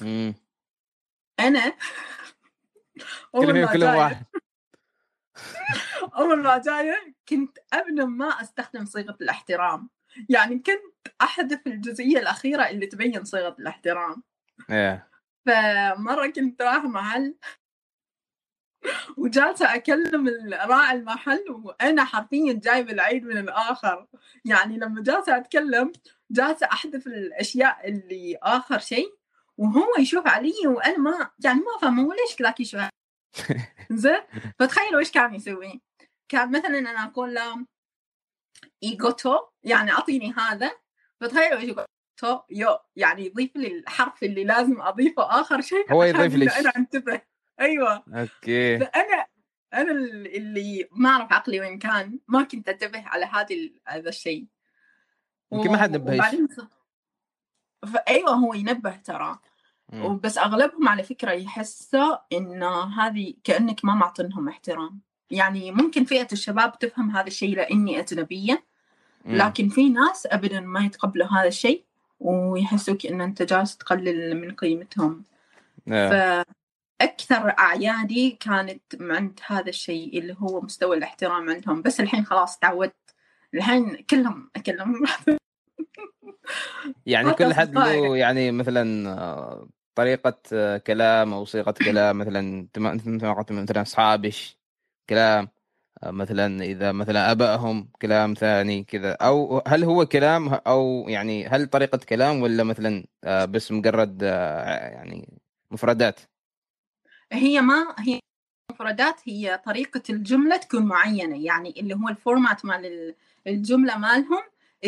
[0.01, 0.35] امم
[1.39, 1.73] أنا
[3.35, 4.25] أول كلهم ما كلهم جاية واحد.
[6.17, 9.89] أول ما جاية كنت ابدا ما أستخدم صيغة الاحترام.
[10.29, 14.23] يعني كنت أحذف الجزئية الأخيرة اللي تبين صيغة الاحترام.
[14.69, 15.09] إيه.
[15.45, 17.35] فمرة كنت رايحة محل
[19.17, 24.07] وجالسة أكلم راعي المحل وأنا حرفيا جايبة العيد من الآخر.
[24.45, 25.91] يعني لما جالسة أتكلم
[26.31, 29.17] جالسة أحذف الأشياء اللي آخر شيء
[29.57, 32.81] وهو يشوف علي وأنا ما يعني ما فاهمة هو ليش كذاك يشوف
[33.91, 34.21] زين
[34.59, 35.81] فتخيلوا إيش كان يسوي.
[36.29, 37.65] كان مثلا أنا أقول له
[38.83, 40.71] إيجوتو يعني أعطيني هذا.
[41.21, 41.85] فتخيلوا إيش يقول.
[42.17, 46.71] تو يو يعني يضيف لي الحرف اللي لازم أضيفه آخر شيء هو يضيف لي إنه
[46.75, 46.87] أنا
[47.59, 49.25] أيوه أوكي فأنا
[49.73, 54.45] أنا اللي ما أعرف عقلي وين كان ما كنت أنتبه على هذه ال- هذا الشيء
[55.51, 56.19] يمكن ما حد نبهش.
[57.93, 59.39] فايوه هو ينبه ترى
[59.93, 60.05] مم.
[60.05, 62.63] وبس أغلبهم على فكرة يحسوا إن
[62.99, 64.99] هذه كأنك ما معطينهم احترام
[65.31, 68.63] يعني ممكن فئة الشباب تفهم هذا الشيء لأني أجنبية.
[69.25, 71.83] لكن في ناس ابدا ما يتقبلوا هذا الشيء
[72.19, 75.23] ويحسوك ان أنت جالس تقلل من قيمتهم
[75.87, 76.45] إيه.
[76.99, 81.81] فأكثر أعيادي كانت عند هذا الشيء اللي هو مستوى الاحترام عندهم.
[81.81, 82.95] بس الحين خلاص تعودت.
[83.53, 85.05] الحين كلهم أكلم
[87.05, 87.75] يعني كل حد.
[87.75, 90.37] له يعني مثلا طريقة
[90.77, 94.57] كلام أو صيغة كلام مثلا مثلا أصحابش
[95.09, 95.49] كلام.
[96.03, 99.13] مثلا إذا مثلا أبائهم كلام ثاني كذا.
[99.13, 104.89] أو هل هو كلام أو يعني هل طريقة كلام ولا مثلا آه، بس مجرد آه،
[104.89, 105.39] يعني
[105.71, 106.19] مفردات؟
[107.31, 108.19] هي ما هي
[108.71, 111.45] مفردات هي طريقة الجملة تكون معينة.
[111.45, 113.15] يعني اللي هو ال format مال ال-
[113.47, 114.43] الجملة مالهم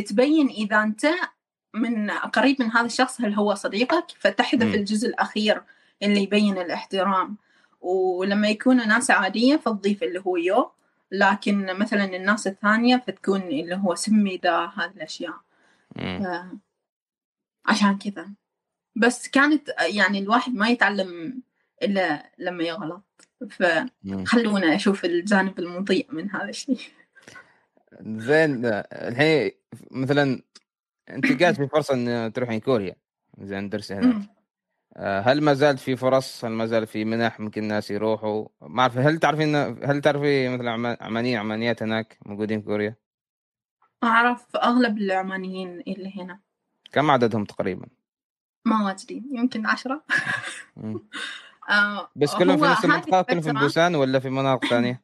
[0.06, 1.08] تبين إذا أنت
[1.74, 4.06] من قريب من هذا الشخص هل هو صديقك.
[4.20, 4.76] فتحذف.
[4.76, 5.64] الجزء الأخير
[6.04, 7.38] اللي يبين الاحترام.
[7.82, 10.72] ولما يكونوا ناس عادية فتضيف اللي هو 요.
[11.12, 15.34] لكن مثلا الناس الثانية فتكون اللي هو سمي ذا هذه الأشياء.
[17.66, 18.30] عشان كذا.
[18.96, 21.42] بس كانت يعني الواحد ما يتعلم
[21.84, 23.04] إلا لما يغلط.
[23.50, 26.80] فخلونا أشوف الجانب المضيء من هذا الشيء.
[28.02, 29.52] زين الحين
[29.92, 30.42] مثلا
[31.10, 32.96] أنت جات في فرصة إن تروحين كوريا
[33.40, 34.30] زين درسي هناك.
[34.98, 38.48] آه، هل ما زال في فرص؟ هل ما زال في منح؟ ممكن الناس يروحوا.
[38.62, 42.96] ما أعرف هل تعرفين هل تعرفي مثلا عما- عمانيين عمانيات هناك موجودين في كوريا؟
[44.04, 46.40] أعرف أغلب العمانيين اللي هنا.
[46.92, 47.88] كم عددهم تقريبا؟
[48.66, 50.04] ما واجدين يمكن عشرة.
[51.70, 55.04] آه بس كلهم في نفس هذه المنطقة كلهم في بوسان ولا في مناطق ثانية؟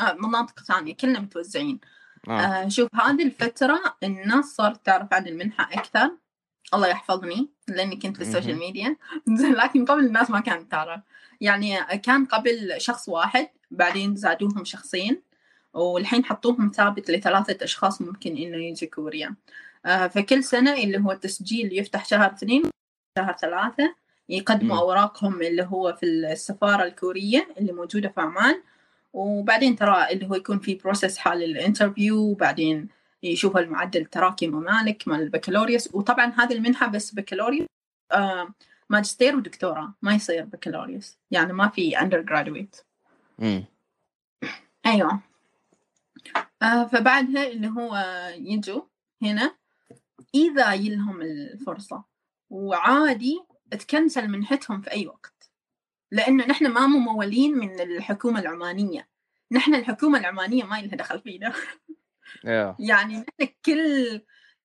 [0.00, 1.80] آه مناطق ثانية كلنا متوزعين
[2.28, 2.40] آه.
[2.40, 6.10] آه شوف هذه الفترة الناس صارت تعرف عن المنحة أكثر
[6.74, 8.58] الله يحفظني لأني كنت في السوشيال.
[8.58, 8.96] ميديا
[9.62, 11.00] لكن قبل الناس ما كانت تعرف
[11.40, 15.22] يعني كان قبل شخص واحد بعدين زادوهم شخصين
[15.74, 19.34] والحين حطوهم ثابت لثلاثة أشخاص ممكن إنه يجي كوريا
[19.86, 22.62] آه فكل سنة اللي هو التسجيل يفتح شهر اثنين
[23.18, 23.94] شهر ثلاثة
[24.28, 24.80] يقدموا مم.
[24.82, 28.62] أوراقهم اللي هو في السفارة الكورية اللي موجودة في عمان.
[29.12, 32.88] وبعدين ترى اللي هو يكون في process حال ال interview وبعدين
[33.22, 35.94] يشوفوا المعدل التراكمي مالك مال البكالوريوس.
[35.94, 37.66] وطبعا هذه المنحة بس بكالوريوس
[38.12, 38.54] آه
[38.90, 41.16] ماجستير ودكتوراه ما يصير بكالوريوس.
[41.30, 42.76] يعني ما في undergraduate.
[44.86, 45.20] أيوه.
[46.62, 47.96] آه فبعدها اللي هو
[48.36, 48.82] يجوا
[49.22, 49.54] هنا
[50.34, 52.04] إذا يلهم الفرصة.
[52.50, 53.40] وعادي
[53.70, 55.50] تكنسل منحتهم في أي وقت.
[56.10, 59.08] لأنه نحن ما ممولين من الحكومة العمانية.
[59.52, 61.52] نحن الحكومة العمانية ما لها دخل فينا.
[62.78, 64.20] يعني نحن كل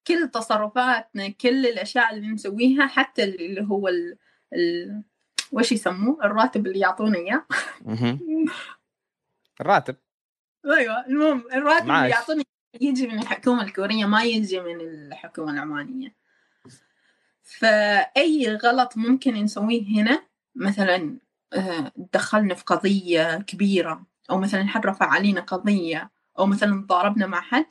[0.08, 4.18] كل تصرفاتنا كل الأشياء اللي نسويها حتى اللي هو ال...
[4.54, 5.04] ال...
[5.52, 7.46] وش يسموه؟ الراتب اللي يعطونا
[7.82, 8.20] مهم.
[9.62, 9.96] الراتب.
[10.66, 12.04] أيوه المهم الراتب معاش.
[12.04, 12.44] اللي يعطوني
[12.82, 16.16] يجي من الحكومة الكورية ما يجي من الحكومة العمانية.
[17.44, 20.24] فأي غلط ممكن نسويه هنا؟
[20.56, 21.20] مثلا
[21.54, 27.42] آه، دخلنا في قضية كبيرة أو مثلا حد رفع علينا قضية أو مثلا ضاربنا مع
[27.42, 27.66] حد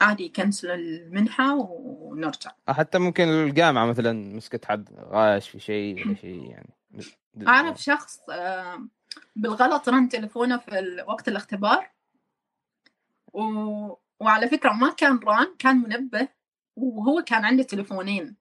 [0.00, 2.50] عادي يكنسل المنحة ونرجع.
[2.68, 6.74] حتى ممكن الجامعة مثلا مسكت حد غاش في شيء ولا شيء يعني.
[7.48, 8.88] أعرف شخص آه،
[9.36, 11.90] بالغلط رن تلفونه في وقت الاختبار.
[13.32, 13.40] و...
[14.20, 16.28] وعلى فكرة ما كان ران كان منبه
[16.76, 18.36] وهو كان عنده تلفونين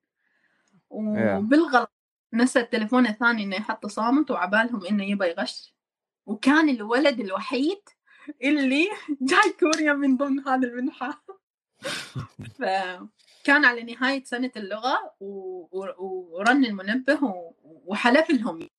[0.94, 1.92] وبالغلط
[2.34, 5.76] نسى التلفون الثاني إنه يحط صامت وعبالهم إنه يبى يغش.
[6.26, 7.82] وكان الولد الوحيد
[8.44, 8.88] اللي
[9.30, 11.24] جاي كوريا من ضمن هذا المنحة.
[12.60, 15.16] فكان على نهاية سنة اللغة.
[15.20, 17.20] ورن المنبه.
[17.64, 18.70] وحلف لهم.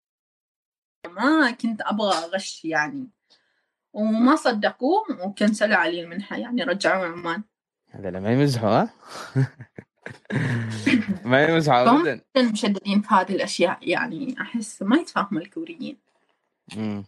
[1.08, 3.10] ما كنت أبغى أغش يعني.
[3.92, 7.42] وما صدقوه وكنسلوا عليه المنحة يعني رجعوه عمان.
[7.90, 8.94] هذا ما يمزحوا ها؟
[11.24, 15.96] ما يمزحوا فهم ابدا جداً مشددين في هذه الأشياء يعني أحس ما يتفاهموا الكوريين.
[16.76, 17.04] مم.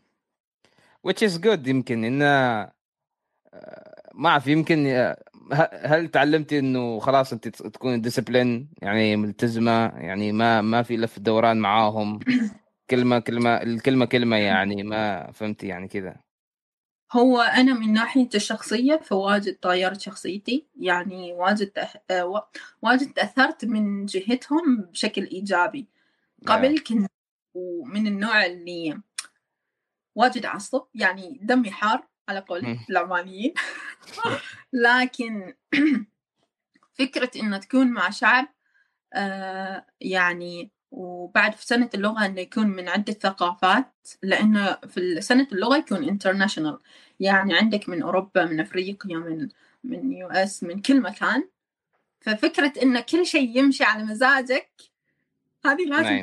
[1.09, 5.16] which is good يمكن انه آه، ما أعرف يمكن آه،
[5.84, 11.57] هل تعلمتي إنه خلاص أنت تكون ديسيبلين يعني ملتزمة يعني ما ما في لف دوران
[11.57, 12.18] معاهم.
[12.90, 16.26] كلمة كلمة الكلمة كلمة يعني ما فهمتي يعني كذا
[17.13, 21.73] هو أنا من ناحية الشخصية فواجد طايرت شخصيتي يعني واجد
[22.13, 22.41] وا-
[22.83, 25.87] واجد تأثرت من جهتهم بشكل إيجابي.
[26.47, 27.11] قبل كنت
[27.55, 29.01] ومن النوع اللي
[30.15, 32.79] واجد عصب يعني دمي حار على قول.
[32.91, 33.55] العمانيين
[34.73, 35.55] لكن
[36.99, 38.49] فكرة إنه تكون مع شعب
[39.15, 45.76] آه، يعني وبعد في سنة اللغة إنه يكون من عدة ثقافات لأنه في سنة اللغة
[45.76, 46.79] يكون international
[47.20, 49.49] يعني عندك من أوروبا من أفريقيا من
[49.84, 51.49] من US من كل مكان.
[52.20, 54.70] ففكرة إنه كل شيء يمشي على مزاجك
[55.66, 56.22] هذه لازم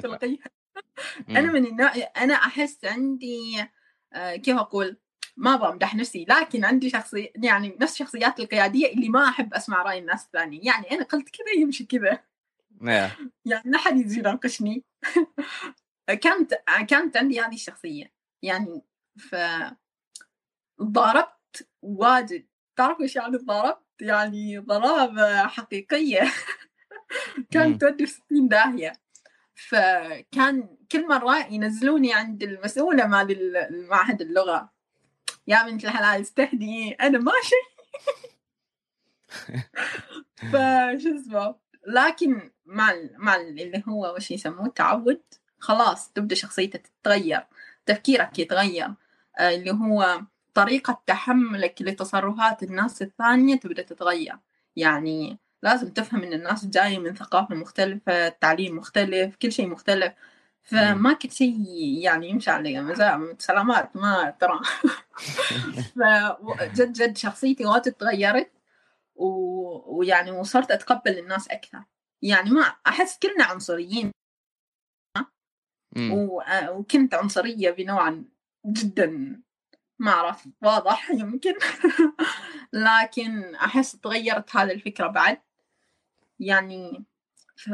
[1.28, 1.38] مم.
[1.38, 3.66] أنا من النوع أنا أحس عندي
[4.14, 4.98] آه، كيف أقول؟
[5.38, 9.82] ما أبغى امدح نفسي لكن عندي شخصي يعني نفس الشخصيات القيادية اللي ما أحب أسمع
[9.82, 12.20] رأي الناس الثانية يعني أنا قلت كذا يمشي كذا.
[13.46, 14.84] يعني لا حد يجي يناقشني
[16.22, 16.54] كانت
[16.90, 18.14] كانت عندي هذه الشخصية.
[18.42, 18.82] يعني
[19.18, 19.36] ف
[20.82, 22.46] ضاربت واجد.
[22.76, 26.22] تعرف إيش يعني ضاربت يعني ضرابه حقيقية.
[27.38, 27.46] مم.
[27.52, 28.94] كانت تودي في 60 داهيه
[29.56, 34.74] فكان كل مرة ينزلوني عند المسؤولة مال المعهد اللغة.
[35.48, 36.92] يا بنت الحلال استهدي.
[36.92, 37.56] أنا ماشي.
[40.52, 45.22] فشو اسمه؟ لكن مع ال- مع ال- اللي هو وش يسموه التعود
[45.60, 47.46] خلاص تبدأ شخصيتك تتغير
[47.86, 48.88] تفكيرك يتغير.
[49.40, 50.22] آه، اللي هو
[50.54, 54.36] طريقة تحملك لتصرفات الناس الثانية تبدأ تتغير.
[54.76, 60.14] يعني لازم تفهم إن الناس جاية من ثقافة مختلفة تعليم مختلف كل شيء مختلف.
[60.64, 61.56] فما كل شيء
[62.02, 64.60] يعني يمشي على سلامات ما ترى.
[65.96, 68.52] فجد جد شخصيتي واجد تغيرت.
[69.16, 69.28] و...
[69.98, 71.84] ويعني وصرت أتقبل الناس أكثر.
[72.22, 74.12] يعني ما أحس كلنا عنصريين.
[75.98, 76.42] و...
[76.70, 78.24] وكنت عنصرية بنوع
[78.66, 79.42] جدا.
[80.00, 81.54] ما أعرف واضح يمكن.
[82.74, 85.42] لكن أحس تغيرت هذه الفكرة بعد.
[86.40, 87.06] يعني
[87.56, 87.68] ف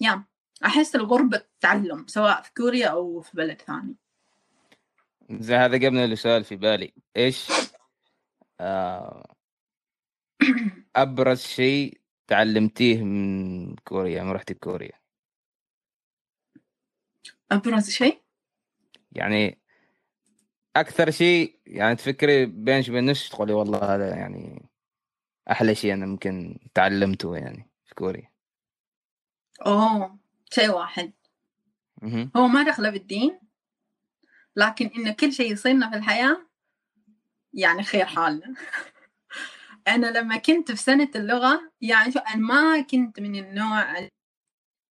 [0.00, 0.24] يا
[0.64, 3.96] أحس الغربة تعلم سواء في كوريا أو في بلد ثاني.
[5.30, 6.92] زي هذا جابنا لسؤال في بالي.
[7.16, 7.48] إيش؟
[8.60, 9.35] آه
[10.96, 15.00] أبرز شيء تعلمتيه من كوريا من رحت كوريا؟
[17.52, 18.22] أبرز شيء؟
[19.12, 19.58] يعني
[20.76, 24.68] أكثر شيء يعني تفكري بينش وبين نفسك تقولي والله هذا يعني
[25.50, 28.30] أحلى شيء أنا ممكن تعلمته يعني في كوريا.
[29.66, 30.18] أوه
[30.50, 31.12] شيء واحد.
[32.36, 33.40] هو ما دخله بالدين
[34.56, 36.46] لكن إن كل شيء يصيرنا في الحياة
[37.54, 38.54] يعني خير حالنا.
[39.88, 44.08] أنا لما كنت في سنة اللغة يعني شو أنا ما كنت من النوع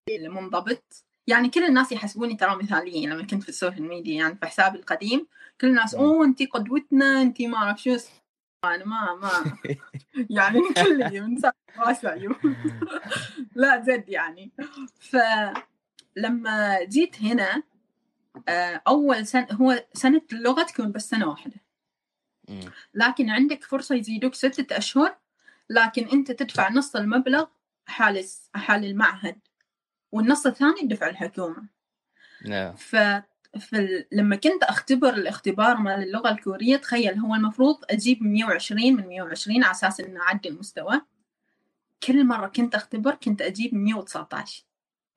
[0.10, 4.78] المنضبط يعني كل الناس يحسبوني ترى مثالية لما كنت في السوشيال ميديا يعني في حسابي
[4.78, 5.28] القديم
[5.62, 5.96] كل الناس.
[5.96, 7.98] أوه أنتي قدوتنا أنتي ما أعرف شو.
[8.66, 9.58] أنا ما ما
[10.38, 12.36] يعني كل من عيوب
[13.56, 14.52] لا جد يعني
[15.00, 17.64] فلما جيت هنا
[18.48, 21.65] آه، أول سنة هو سنة اللغة تكون بس سنة واحدة مم.
[22.94, 25.18] لكن عندك فرصة يزيدوك ستة أشهر
[25.70, 27.46] لكن أنت تدفع نص المبلغ
[27.86, 28.26] حال
[28.56, 29.40] حال المعهد
[30.12, 31.64] والنص الثاني يدفع الحكومة.
[32.46, 32.76] نعم.
[32.76, 32.96] ف...
[33.60, 34.06] فل...
[34.12, 39.72] لما كنت أختبر الاختبار مال اللغة الكورية تخيل هو المفروض أجيب 120 من 120 على
[39.72, 41.02] أساس إنه أعدي المستوى.
[42.04, 44.64] كل مرة كنت أختبر كنت أجيب 119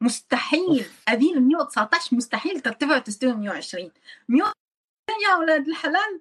[0.00, 0.86] مستحيل.
[1.08, 3.90] أذيل 119 مستحيل ترتفع وتستوي 120
[4.28, 4.52] 100
[5.28, 6.20] يا ولاد الحلال!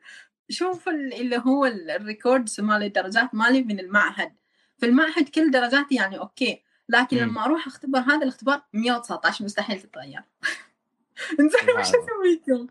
[0.49, 4.33] شوف ال- اللي هو ال- ال records مال الدرجات مالي من المعهد
[4.77, 7.23] في المعهد كل درجاتي يعني أوكي لكن مم.
[7.23, 10.21] لما أروح أختبر هذا الاختبار 119 مستحيل تتغير
[11.39, 12.67] إنزين وش أسوي؟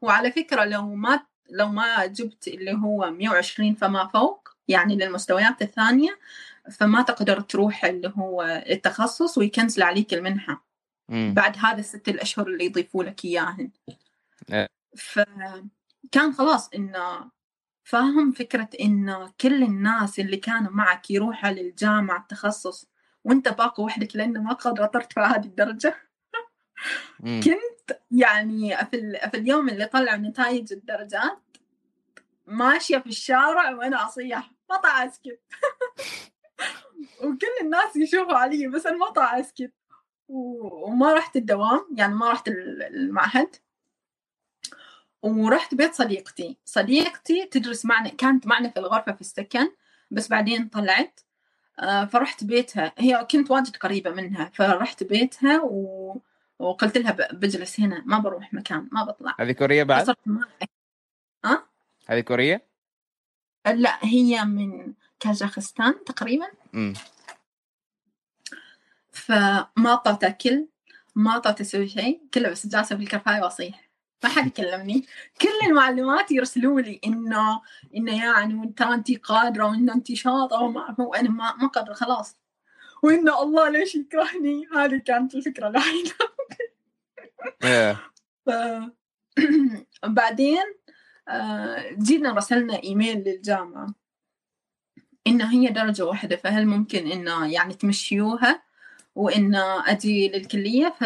[0.00, 6.18] وعلى فكرة لو ما لو ما جبت اللي هو 120 فما فوق يعني للمستويات الثانية
[6.72, 10.66] فما تقدر تروح اللي هو التخصص وي cancel عليك المنحة
[11.08, 11.34] مم.
[11.36, 13.70] بعد هذا الست الأشهر اللي يضيفوا لك إياهن
[14.52, 14.66] إيه.
[16.04, 17.30] فكان خلاص إنه
[17.84, 22.86] فاهم فكرة إنه كل الناس اللي كانوا معك يروحوا للجامعة التخصص
[23.24, 25.96] وأنت باقي وحدك لأنه ما قادرة ترتفع هذه الدرجة.
[27.44, 29.30] كنت يعني في, ال...
[29.30, 31.38] في اليوم اللي طلعوا نتائج الدرجات
[32.46, 35.40] ماشية في الشارع وأنا أصيح ما طلع أسكت.
[37.24, 39.72] وكل الناس يشوفوا علي بس أنا ما طلع أسكت.
[40.28, 40.66] و...
[40.88, 43.56] وما رحت الدوام يعني ما رحت ال- المعهد.
[45.26, 46.56] ورحت بيت صديقتي.
[46.64, 49.72] صديقتي تدرس معنا كانت معنا في الغرفة في السكن
[50.10, 51.20] بس بعدين طلعت.
[51.78, 52.92] آه، فرحت بيتها.
[52.98, 56.20] هي كنت واجد قريبة منها فرحت بيتها و...
[56.58, 59.34] وقلت لها بجلس هنا ما بروح مكان ما بطلع.
[59.40, 60.44] هذه كوريا بعد؟ فصرت ما
[62.08, 62.60] هذه كوريا
[63.66, 66.46] لا هي من كازاخستان تقريبا.
[66.72, 66.94] مم.
[69.12, 70.66] فما طلعت أكل
[71.14, 73.85] ما طلعت أسوي شيء كله بس جالسة في الكرفاية وأصيح.
[74.24, 75.06] ما حد يكلمني.
[75.40, 77.60] كل المعلومات يرسلوا لي إنه
[77.96, 82.36] إنه يعني ترى أنت قادرة وإن أنت شاطرة وما أعرف وأنا ما ما قادرة خلاص.
[83.02, 86.14] وإن الله ليش يكرهني؟ هذه كانت الفكرة الوحيدة
[87.64, 87.96] إيه.
[88.46, 88.50] ف...
[90.06, 90.64] بعدين
[91.28, 93.94] آه، جينا رسلنا إيميل للجامعة.
[95.26, 98.62] إن هي درجة واحدة فهل ممكن إنه يعني تمشيوها؟
[99.14, 101.02] وإنه أجي للكلية ف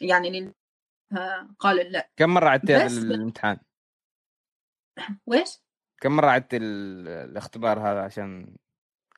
[0.00, 0.52] يعني لل...
[1.58, 2.10] قالوا لا.
[2.16, 3.58] كم مرة عدت هذا بس- الامتحان؟
[5.26, 5.50] ويش؟
[6.00, 8.56] كم مرة عدت ال- الاختبار هذا عشان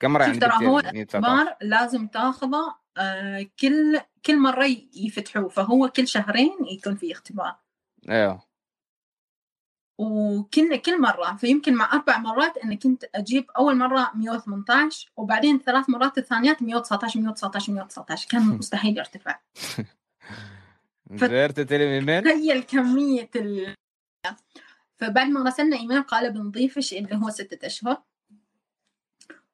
[0.01, 0.95] كم مرة شوف يعني ترى هو ال 119
[1.29, 7.57] الاختبار لازم تاخذه آه، كل كل مرة يفتحوه فهو كل شهرين يكون في اختبار.
[8.09, 8.49] إيوه.
[10.01, 15.91] وكنا كل مرة فيمكن مع أربع مرات أنا كنت أجيب أول مرة 118 وبعدين ثلاث
[15.91, 19.39] مرات الثانيات 119 119 119 كان مستحيل يرتفع.
[21.13, 23.75] زرت تلم ايميل تخيل كمية ال...
[24.97, 28.03] فبعد ما رسلنا إيميل قال بنضيفش اللي هو ستة أشهر.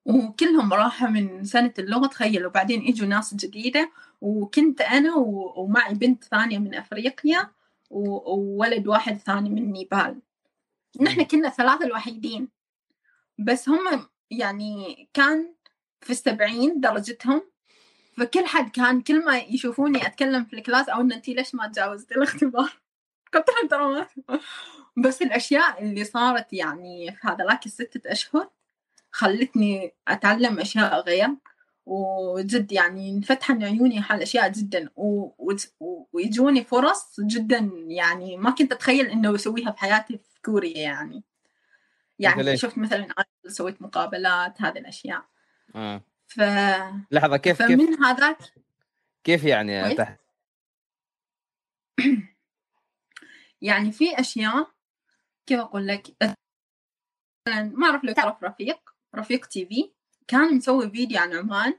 [0.04, 5.62] وكلهم راحوا من سنة اللغة تخيل وبعدين إجوا ناس جديدة وكنت أنا و...
[5.62, 7.50] ومعي بنت ثانية من أفريقيا
[7.90, 8.08] و...
[8.34, 10.20] وولد واحد ثاني من نيبال.
[11.00, 12.48] نحن كنا الثلاثة الوحيدين.
[13.38, 15.54] بس هم يعني كان
[16.00, 17.42] في السبعين درجتهم
[18.16, 21.66] فكل حد كان كل ما يشوفوني أتكلم في ال class أو إن أنتي ليش ما
[21.68, 22.72] تجاوزت الاختبار
[23.34, 24.06] لهم ترى ما
[24.96, 28.50] بس الأشياء اللي صارت يعني في هذاك الستة أشهر
[29.10, 31.28] خلتني أتعلم أشياء غير
[31.86, 35.30] وجد يعني انفتحن عيوني على أشياء جدا و...
[35.80, 36.06] و...
[36.12, 41.24] ويجوني فرص جدا يعني ما كنت أتخيل إنه أسويها في حياتي في كوريا يعني
[42.18, 43.06] يعني؟ شفت مثلا
[43.48, 45.24] سويت مقابلات هذه الأشياء
[45.74, 46.02] آه.
[46.26, 46.40] ف...
[47.10, 48.38] لحظة كيف كيف؟ فمن هذاك
[49.24, 49.94] كيف يعني.
[49.94, 50.20] تحت
[53.62, 54.70] يعني في أشياء
[55.46, 56.06] كيف أقول لك؟
[57.48, 58.78] مثلا ما أعرف لو تعرف رفيق
[59.16, 59.90] رفيق تي في
[60.28, 61.74] كان مسوي فيديو عن عمان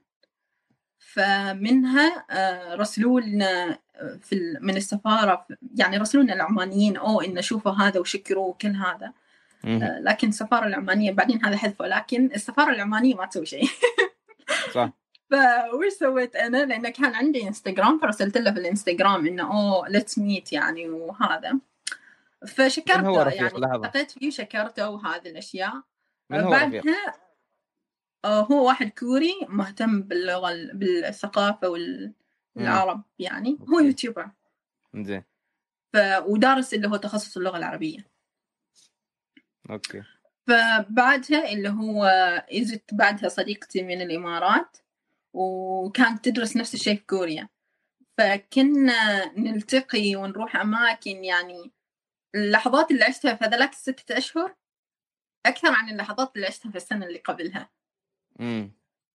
[0.99, 7.71] فمنها آه، رسلوا لنا آه، في من السفارة يعني رسلوا لنا العمانيين أو إن شوفوا
[7.71, 9.13] هذا وشكروا وكل هذا.
[9.65, 13.69] آه، لكن السفارة العمانية بعدين هذا حذفه لكن السفارة العمانية ما تسوي شيء.
[14.75, 14.91] صح.
[15.31, 20.53] فوش سويت أنا؟ لأنه كان عندي انستغرام فرسلت له في الإنستغرام إنه أوه let's meet
[20.53, 21.59] يعني وهذا.
[22.47, 23.75] فشكرته؟ يعني.
[23.75, 25.81] التقيت فيه شكرته وهذه الأشياء.
[26.29, 27.13] من هو؟ بعدها
[28.25, 33.57] آه، هو واحد كوري مهتم باللغة بالثقافة والعرب يعني.
[33.69, 33.79] هو.
[33.79, 34.29] YouTuber.
[34.95, 35.23] زين.
[35.93, 35.97] ف...
[36.25, 37.99] ودارس اللي هو تخصص اللغة العربية.
[39.69, 40.03] أوكي.
[40.47, 42.05] فبعدها اللي هو
[42.51, 44.77] إجت بعدها صديقتي من الإمارات
[45.33, 47.49] وكانت تدرس نفس الشيء في كوريا.
[48.17, 51.71] فكنا نلتقي ونروح أماكن يعني
[52.35, 54.55] اللحظات اللي عشتها في هذاك الستة أشهر
[55.45, 57.69] أكثر عن اللحظات اللي عشتها في السنة اللي قبلها.
[58.39, 58.71] امم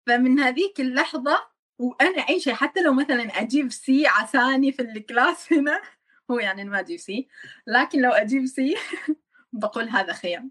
[0.08, 1.48] فمن هذيك اللحظة
[1.78, 5.82] وأنا عايشة حتى لو مثلا أجيب C عساني في ال class هنا
[6.30, 7.28] هو يعني ما أجيب سي
[7.66, 8.76] لكن لو أجيب سي
[9.52, 10.42] بقول هذا خير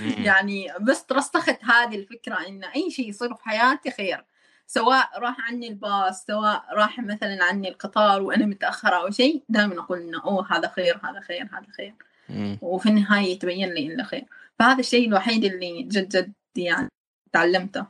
[0.00, 4.24] يعني بس ترسخت هذه الفكرة إن أي شيء يصير في حياتي خير
[4.66, 10.00] سواء راح عني الباص سواء راح مثلا عني القطار وأنا متأخرة أو شيء دائما أقول
[10.00, 11.94] إنه أوه هذا خير هذا خير هذا خير.
[12.62, 14.24] وفي النهاية يتبين لي إنه خير
[14.58, 16.88] فهذا الشيء الوحيد اللي جد جد يعني
[17.32, 17.86] تعلمته.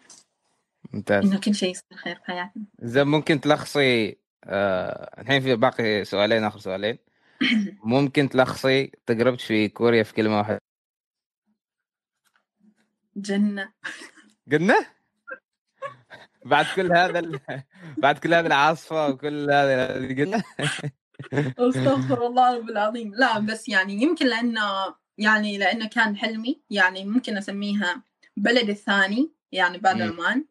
[0.93, 1.25] ممتاز.
[1.25, 2.63] إنه كل شيء يصير خير في حياتنا.
[2.79, 6.99] زين ممكن تلخصي آه، الحين في باقي سؤالين آخر سؤالين.
[7.85, 10.61] ممكن تلخصي تجربتك في كوريا في كلمة واحدة.
[13.17, 13.73] جنة.
[14.53, 14.87] قلنا
[16.45, 17.41] بعد كل هذا ال...
[18.03, 20.43] بعد كل هذه العاصفة وكل هذا قلنا
[21.59, 23.15] أستغفر الله رب العظيم.
[23.15, 28.03] لا بس يعني يمكن لأنه يعني لأنه كان حلمي يعني ممكن أسميها
[28.37, 30.03] بلد الثاني يعني بعد.
[30.03, 30.45] عمان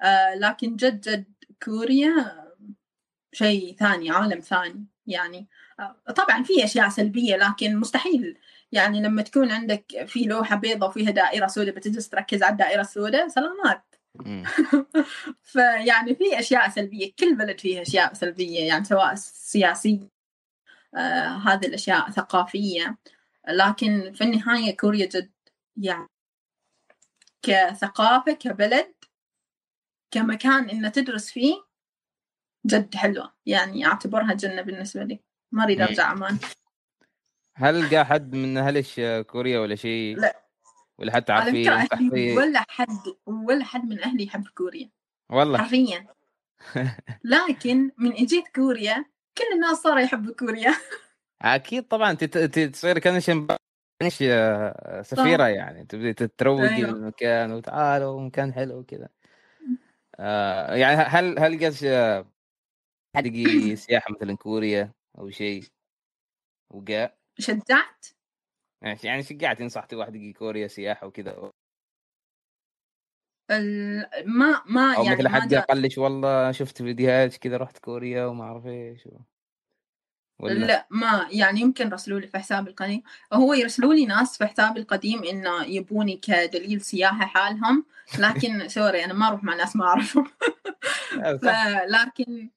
[0.00, 1.24] آه لكن جد جد
[1.62, 2.44] كوريا
[3.32, 4.86] شيء ثاني عالم ثاني.
[5.06, 5.48] يعني
[6.16, 8.38] طبعا في أشياء سلبية لكن مستحيل.
[8.72, 13.28] يعني لما تكون عندك في لوحة بيضاء وفيها دائرة سوداء بتجلس تركز على الدائرة السوداء
[13.28, 13.94] سلامات.
[15.52, 20.08] فيعني في أشياء سلبية كل بلد فيه أشياء سلبية يعني سواء سياسية
[20.94, 22.98] آه هذه الأشياء ثقافية.
[23.48, 25.30] لكن في النهاية كوريا جد
[25.76, 26.08] يعني
[27.42, 28.94] كثقافة كبلد
[30.10, 31.54] كمكان ان تدرس فيه
[32.66, 33.34] جد حلوة.
[33.46, 35.27] يعني أعتبرها جنة بالنسبة لي.
[35.52, 35.80] ما أريد.
[35.80, 36.38] أرجع عمان
[37.56, 40.42] هل جاء حد من اهلش كوريا ولا شيء؟ لا.
[40.98, 41.70] ولا حتى عارفين؟
[42.38, 44.90] ولا حد ولا حد من أهلي يحب كوريا.
[45.30, 45.58] والله.
[45.58, 46.06] حرفيا.
[47.24, 49.04] لكن من إجيت كوريا
[49.38, 50.74] كل الناس صاروا يحبوا كوريا.
[51.42, 52.14] أكيد طبعا.
[52.14, 53.30] تصير كانش
[54.00, 55.84] كانش آه، سفيرة يعني.
[55.84, 56.90] تبدي تتروقي أيوة.
[56.90, 59.08] المكان وتعالوا مكان حلو وكذا.
[60.20, 61.74] آه يعني هل هل قد
[63.16, 63.26] حد
[63.86, 65.64] سياحة مثلا كوريا؟ أو شيء
[66.70, 68.06] وقاء شجعت؟
[68.82, 71.50] يعني شجعت نصحتي واحد يجي كوريا سياحه وكذا.
[73.50, 78.26] ال- ما ما أو يعني مثل حد قال لك والله شفت فيديوهات كذا رحت كوريا
[78.26, 79.20] وما أعرف إيش و-
[80.40, 83.02] ولا؟ لا ما يعني يمكن رسلوا لي في حسابي القديم.
[83.32, 87.86] هو يرسلوا لي ناس في حسابي القديم انه يبوني كدليل سياحة حالهم
[88.18, 90.30] لكن سوري أنا ما أروح مع ناس ما أعرفهم.
[91.88, 92.50] لكن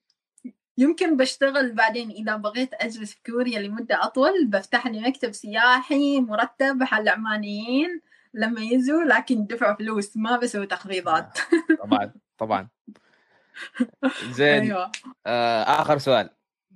[0.82, 6.84] يمكن بشتغل بعدين إذا بغيت أجلس في كوريا لمدة أطول بفتح لي مكتب سياحي مرتب
[6.84, 8.02] حق العمانيين
[8.34, 11.40] لما يجوا لكن دفعوا فلوس ما بسوي تخفيضات.
[11.80, 12.70] طبعا طبعا.
[14.38, 14.92] زين أيوه.
[15.26, 16.30] آه آخر سؤال.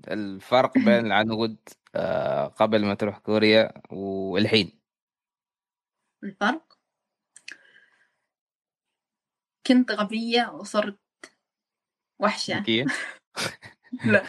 [0.08, 1.58] الفرق بين العنقود
[1.96, 4.80] آه قبل ما تروح كوريا والحين؟
[6.24, 6.78] الفرق؟
[9.68, 11.00] كنت غبية وصرت
[12.20, 12.60] وحشة.
[12.60, 12.86] ذكية.
[14.06, 14.24] لا.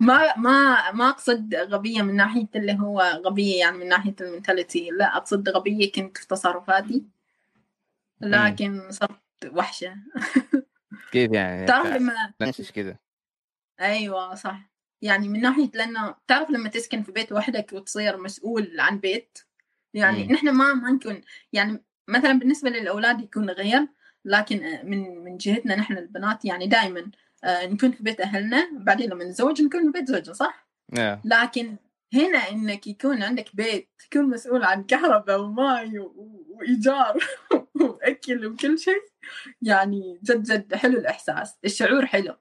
[0.00, 4.90] ما ما ما أقصد غبية من ناحية اللي هو غبية يعني من ناحية المنتاليتي.
[4.90, 7.04] لا أقصد غبية كنت في تصرفاتي.
[8.20, 9.20] لكن صرت
[9.52, 9.96] وحشة.
[11.12, 12.96] كيف يعني؟ تعرف لما نفسك كذا
[13.80, 14.70] أيوه صح.
[15.02, 19.38] يعني من ناحية لأنه تعرف لما تسكن في بيت وحدك وتصير مسؤول عن بيت؟
[19.94, 20.32] يعني مم.
[20.32, 21.20] نحن ما ما نكون
[21.52, 23.86] يعني مثلا بالنسبة للأولاد يكون غير
[24.24, 27.10] لكن من من جهتنا نحن البنات يعني دائما
[27.44, 30.68] نكون في بيت أهلنا بعدين لما نتزوج نكون في بيت زوجنا صح؟
[30.98, 31.20] آه.
[31.24, 31.76] لكن
[32.14, 37.18] هنا إنك يكون عندك بيت تكون مسؤول عن كهرباء وماء و- وإيجار
[37.80, 39.02] وأكل وكل شيء
[39.62, 42.34] يعني جد جد حلو الإحساس الشعور حلو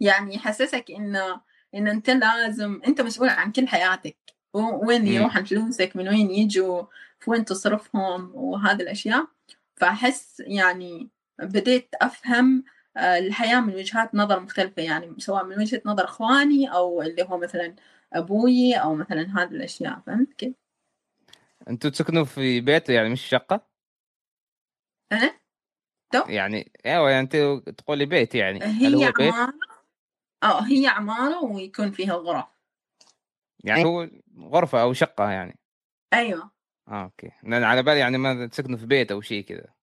[0.00, 1.40] يعني يحسسك إنه
[1.74, 4.16] ان أنت لازم أنت مسؤول عن كل حياتك
[4.54, 5.06] وين مم.
[5.08, 6.82] يروحن فلوسك من وين يجوا
[7.26, 9.26] وين تصرفهم وهذه الأشياء
[9.76, 16.04] فأحس يعني بديت أفهم آه، الحياة من وجهات نظر مختلفة يعني سواء من وجهة نظر
[16.04, 17.74] إخواني أو اللي هو مثلا
[18.12, 20.54] أبوي أو مثلا هذه الأشياء فهمت كيف؟
[21.68, 23.66] أنتوا تسكنوا في بيت يعني مش شقة؟
[25.12, 25.40] أنا؟
[26.10, 27.36] تو؟ يعني أيوه يعني انت
[27.78, 29.52] تقولي بيت يعني هل هي هو بيت؟ عمارة
[30.42, 32.44] آه هي عمارة ويكون فيها غرف.
[33.64, 35.58] يعني هو غرفة أو شقة يعني؟
[36.12, 36.50] أيوه.
[36.88, 37.30] آه أوكي.
[37.42, 39.73] لأن على بالي يعني ما تسكنوا في بيت أو شيء كذا.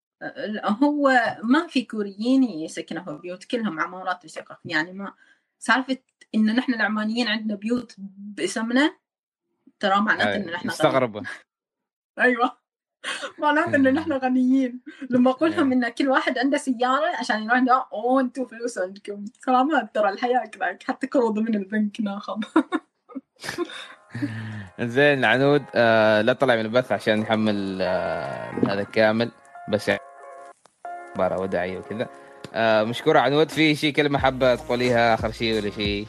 [0.64, 1.12] هو
[1.44, 5.14] ما في كوريين يسكنوا في بيوت كلهم عمارات وشقق يعني ما
[5.60, 5.98] سالفة
[6.36, 8.96] إن نحن العمانيين عندنا بيوت باسمنا
[9.80, 11.24] ترى معناته إن نحن استغرب
[12.20, 12.62] أيوة.
[13.40, 14.82] معناته إن نحن غنيين.
[15.10, 15.72] لما أقول لهم.
[15.72, 19.26] إن كل واحد عنده سيارة عشان يروح ده أوه أنتوا فلوس عندكم.
[19.46, 22.42] سلامات ترى الحياة كذاك حتى قروض من البنك ناخذ.
[24.80, 29.32] زين عنود آه لا طلع من البث عشان نحمل آه هذا كامل
[29.70, 30.11] بس يعني
[31.16, 32.08] عبارة وداعية وكذا
[32.54, 36.08] آه مشكورة عنود في شيء كلمة حابة تقوليها آخر شيء ولا شيء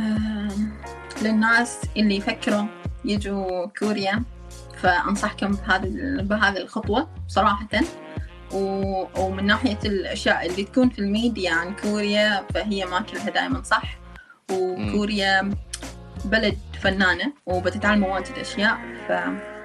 [0.00, 0.72] آم،
[1.22, 2.64] للناس اللي يفكروا
[3.04, 4.22] يجوا كوريا
[4.82, 5.88] فأنصحكم بهذه
[6.22, 7.66] بهذه الخطوة صراحة.
[8.52, 9.04] و...
[9.18, 13.98] ومن ناحية الأشياء اللي تكون في الميديا عن كوريا فهي ما كلها دائما صح.
[14.52, 15.50] وكوريا
[16.24, 18.78] بلد فنانة وبتتعلموا واجد أشياء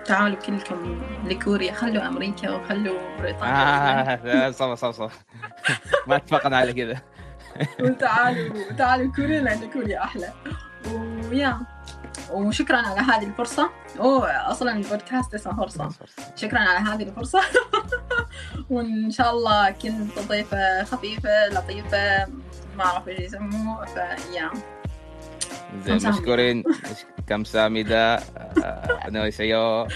[0.08, 4.48] تعالوا كلكم لكوريا خلوا أمريكا وخلوا بريطانيا.
[4.48, 5.12] آه صح صح صح
[6.08, 7.02] ما اتفقنا على كذا
[7.82, 10.34] وتعالوا تعالوا كوريا لأن كوريا أحلى.
[11.32, 11.60] ويا
[12.32, 13.70] وشكرا على هذه الفرصة.
[14.00, 15.90] أوه أصلا البودكاست اسمه فرصة.
[16.36, 17.42] شكرا على هذه الفرصة.
[18.70, 22.26] وإن شاء الله كنت ضيفة خفيفة لطيفة
[22.78, 24.52] ما أعرف إيش يسموه فيا.
[25.86, 26.64] زين مشكورين.
[27.28, 28.20] كامساميدا
[29.08, 29.88] انويسيو آه،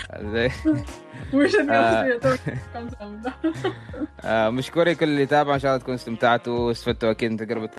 [1.34, 2.18] وش آه.
[2.18, 2.40] طيب،
[2.74, 3.34] كامساميدا
[4.26, 7.70] آه، مشكورين كل اللي تابع إن شاء الله تكونوا استمتعتوا واستفدتوا أكيد من تجربه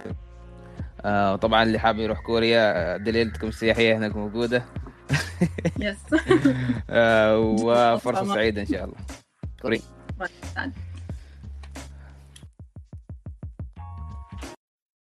[1.05, 4.65] وطبعا اللي حابب يروح كوريا دليلتكم السياحية هناك موجودة.
[5.79, 5.97] يس
[7.65, 8.97] وفرصة سعيدة إن شاء الله.
[9.63, 9.83] كوري.
[10.21, 10.73] طيب،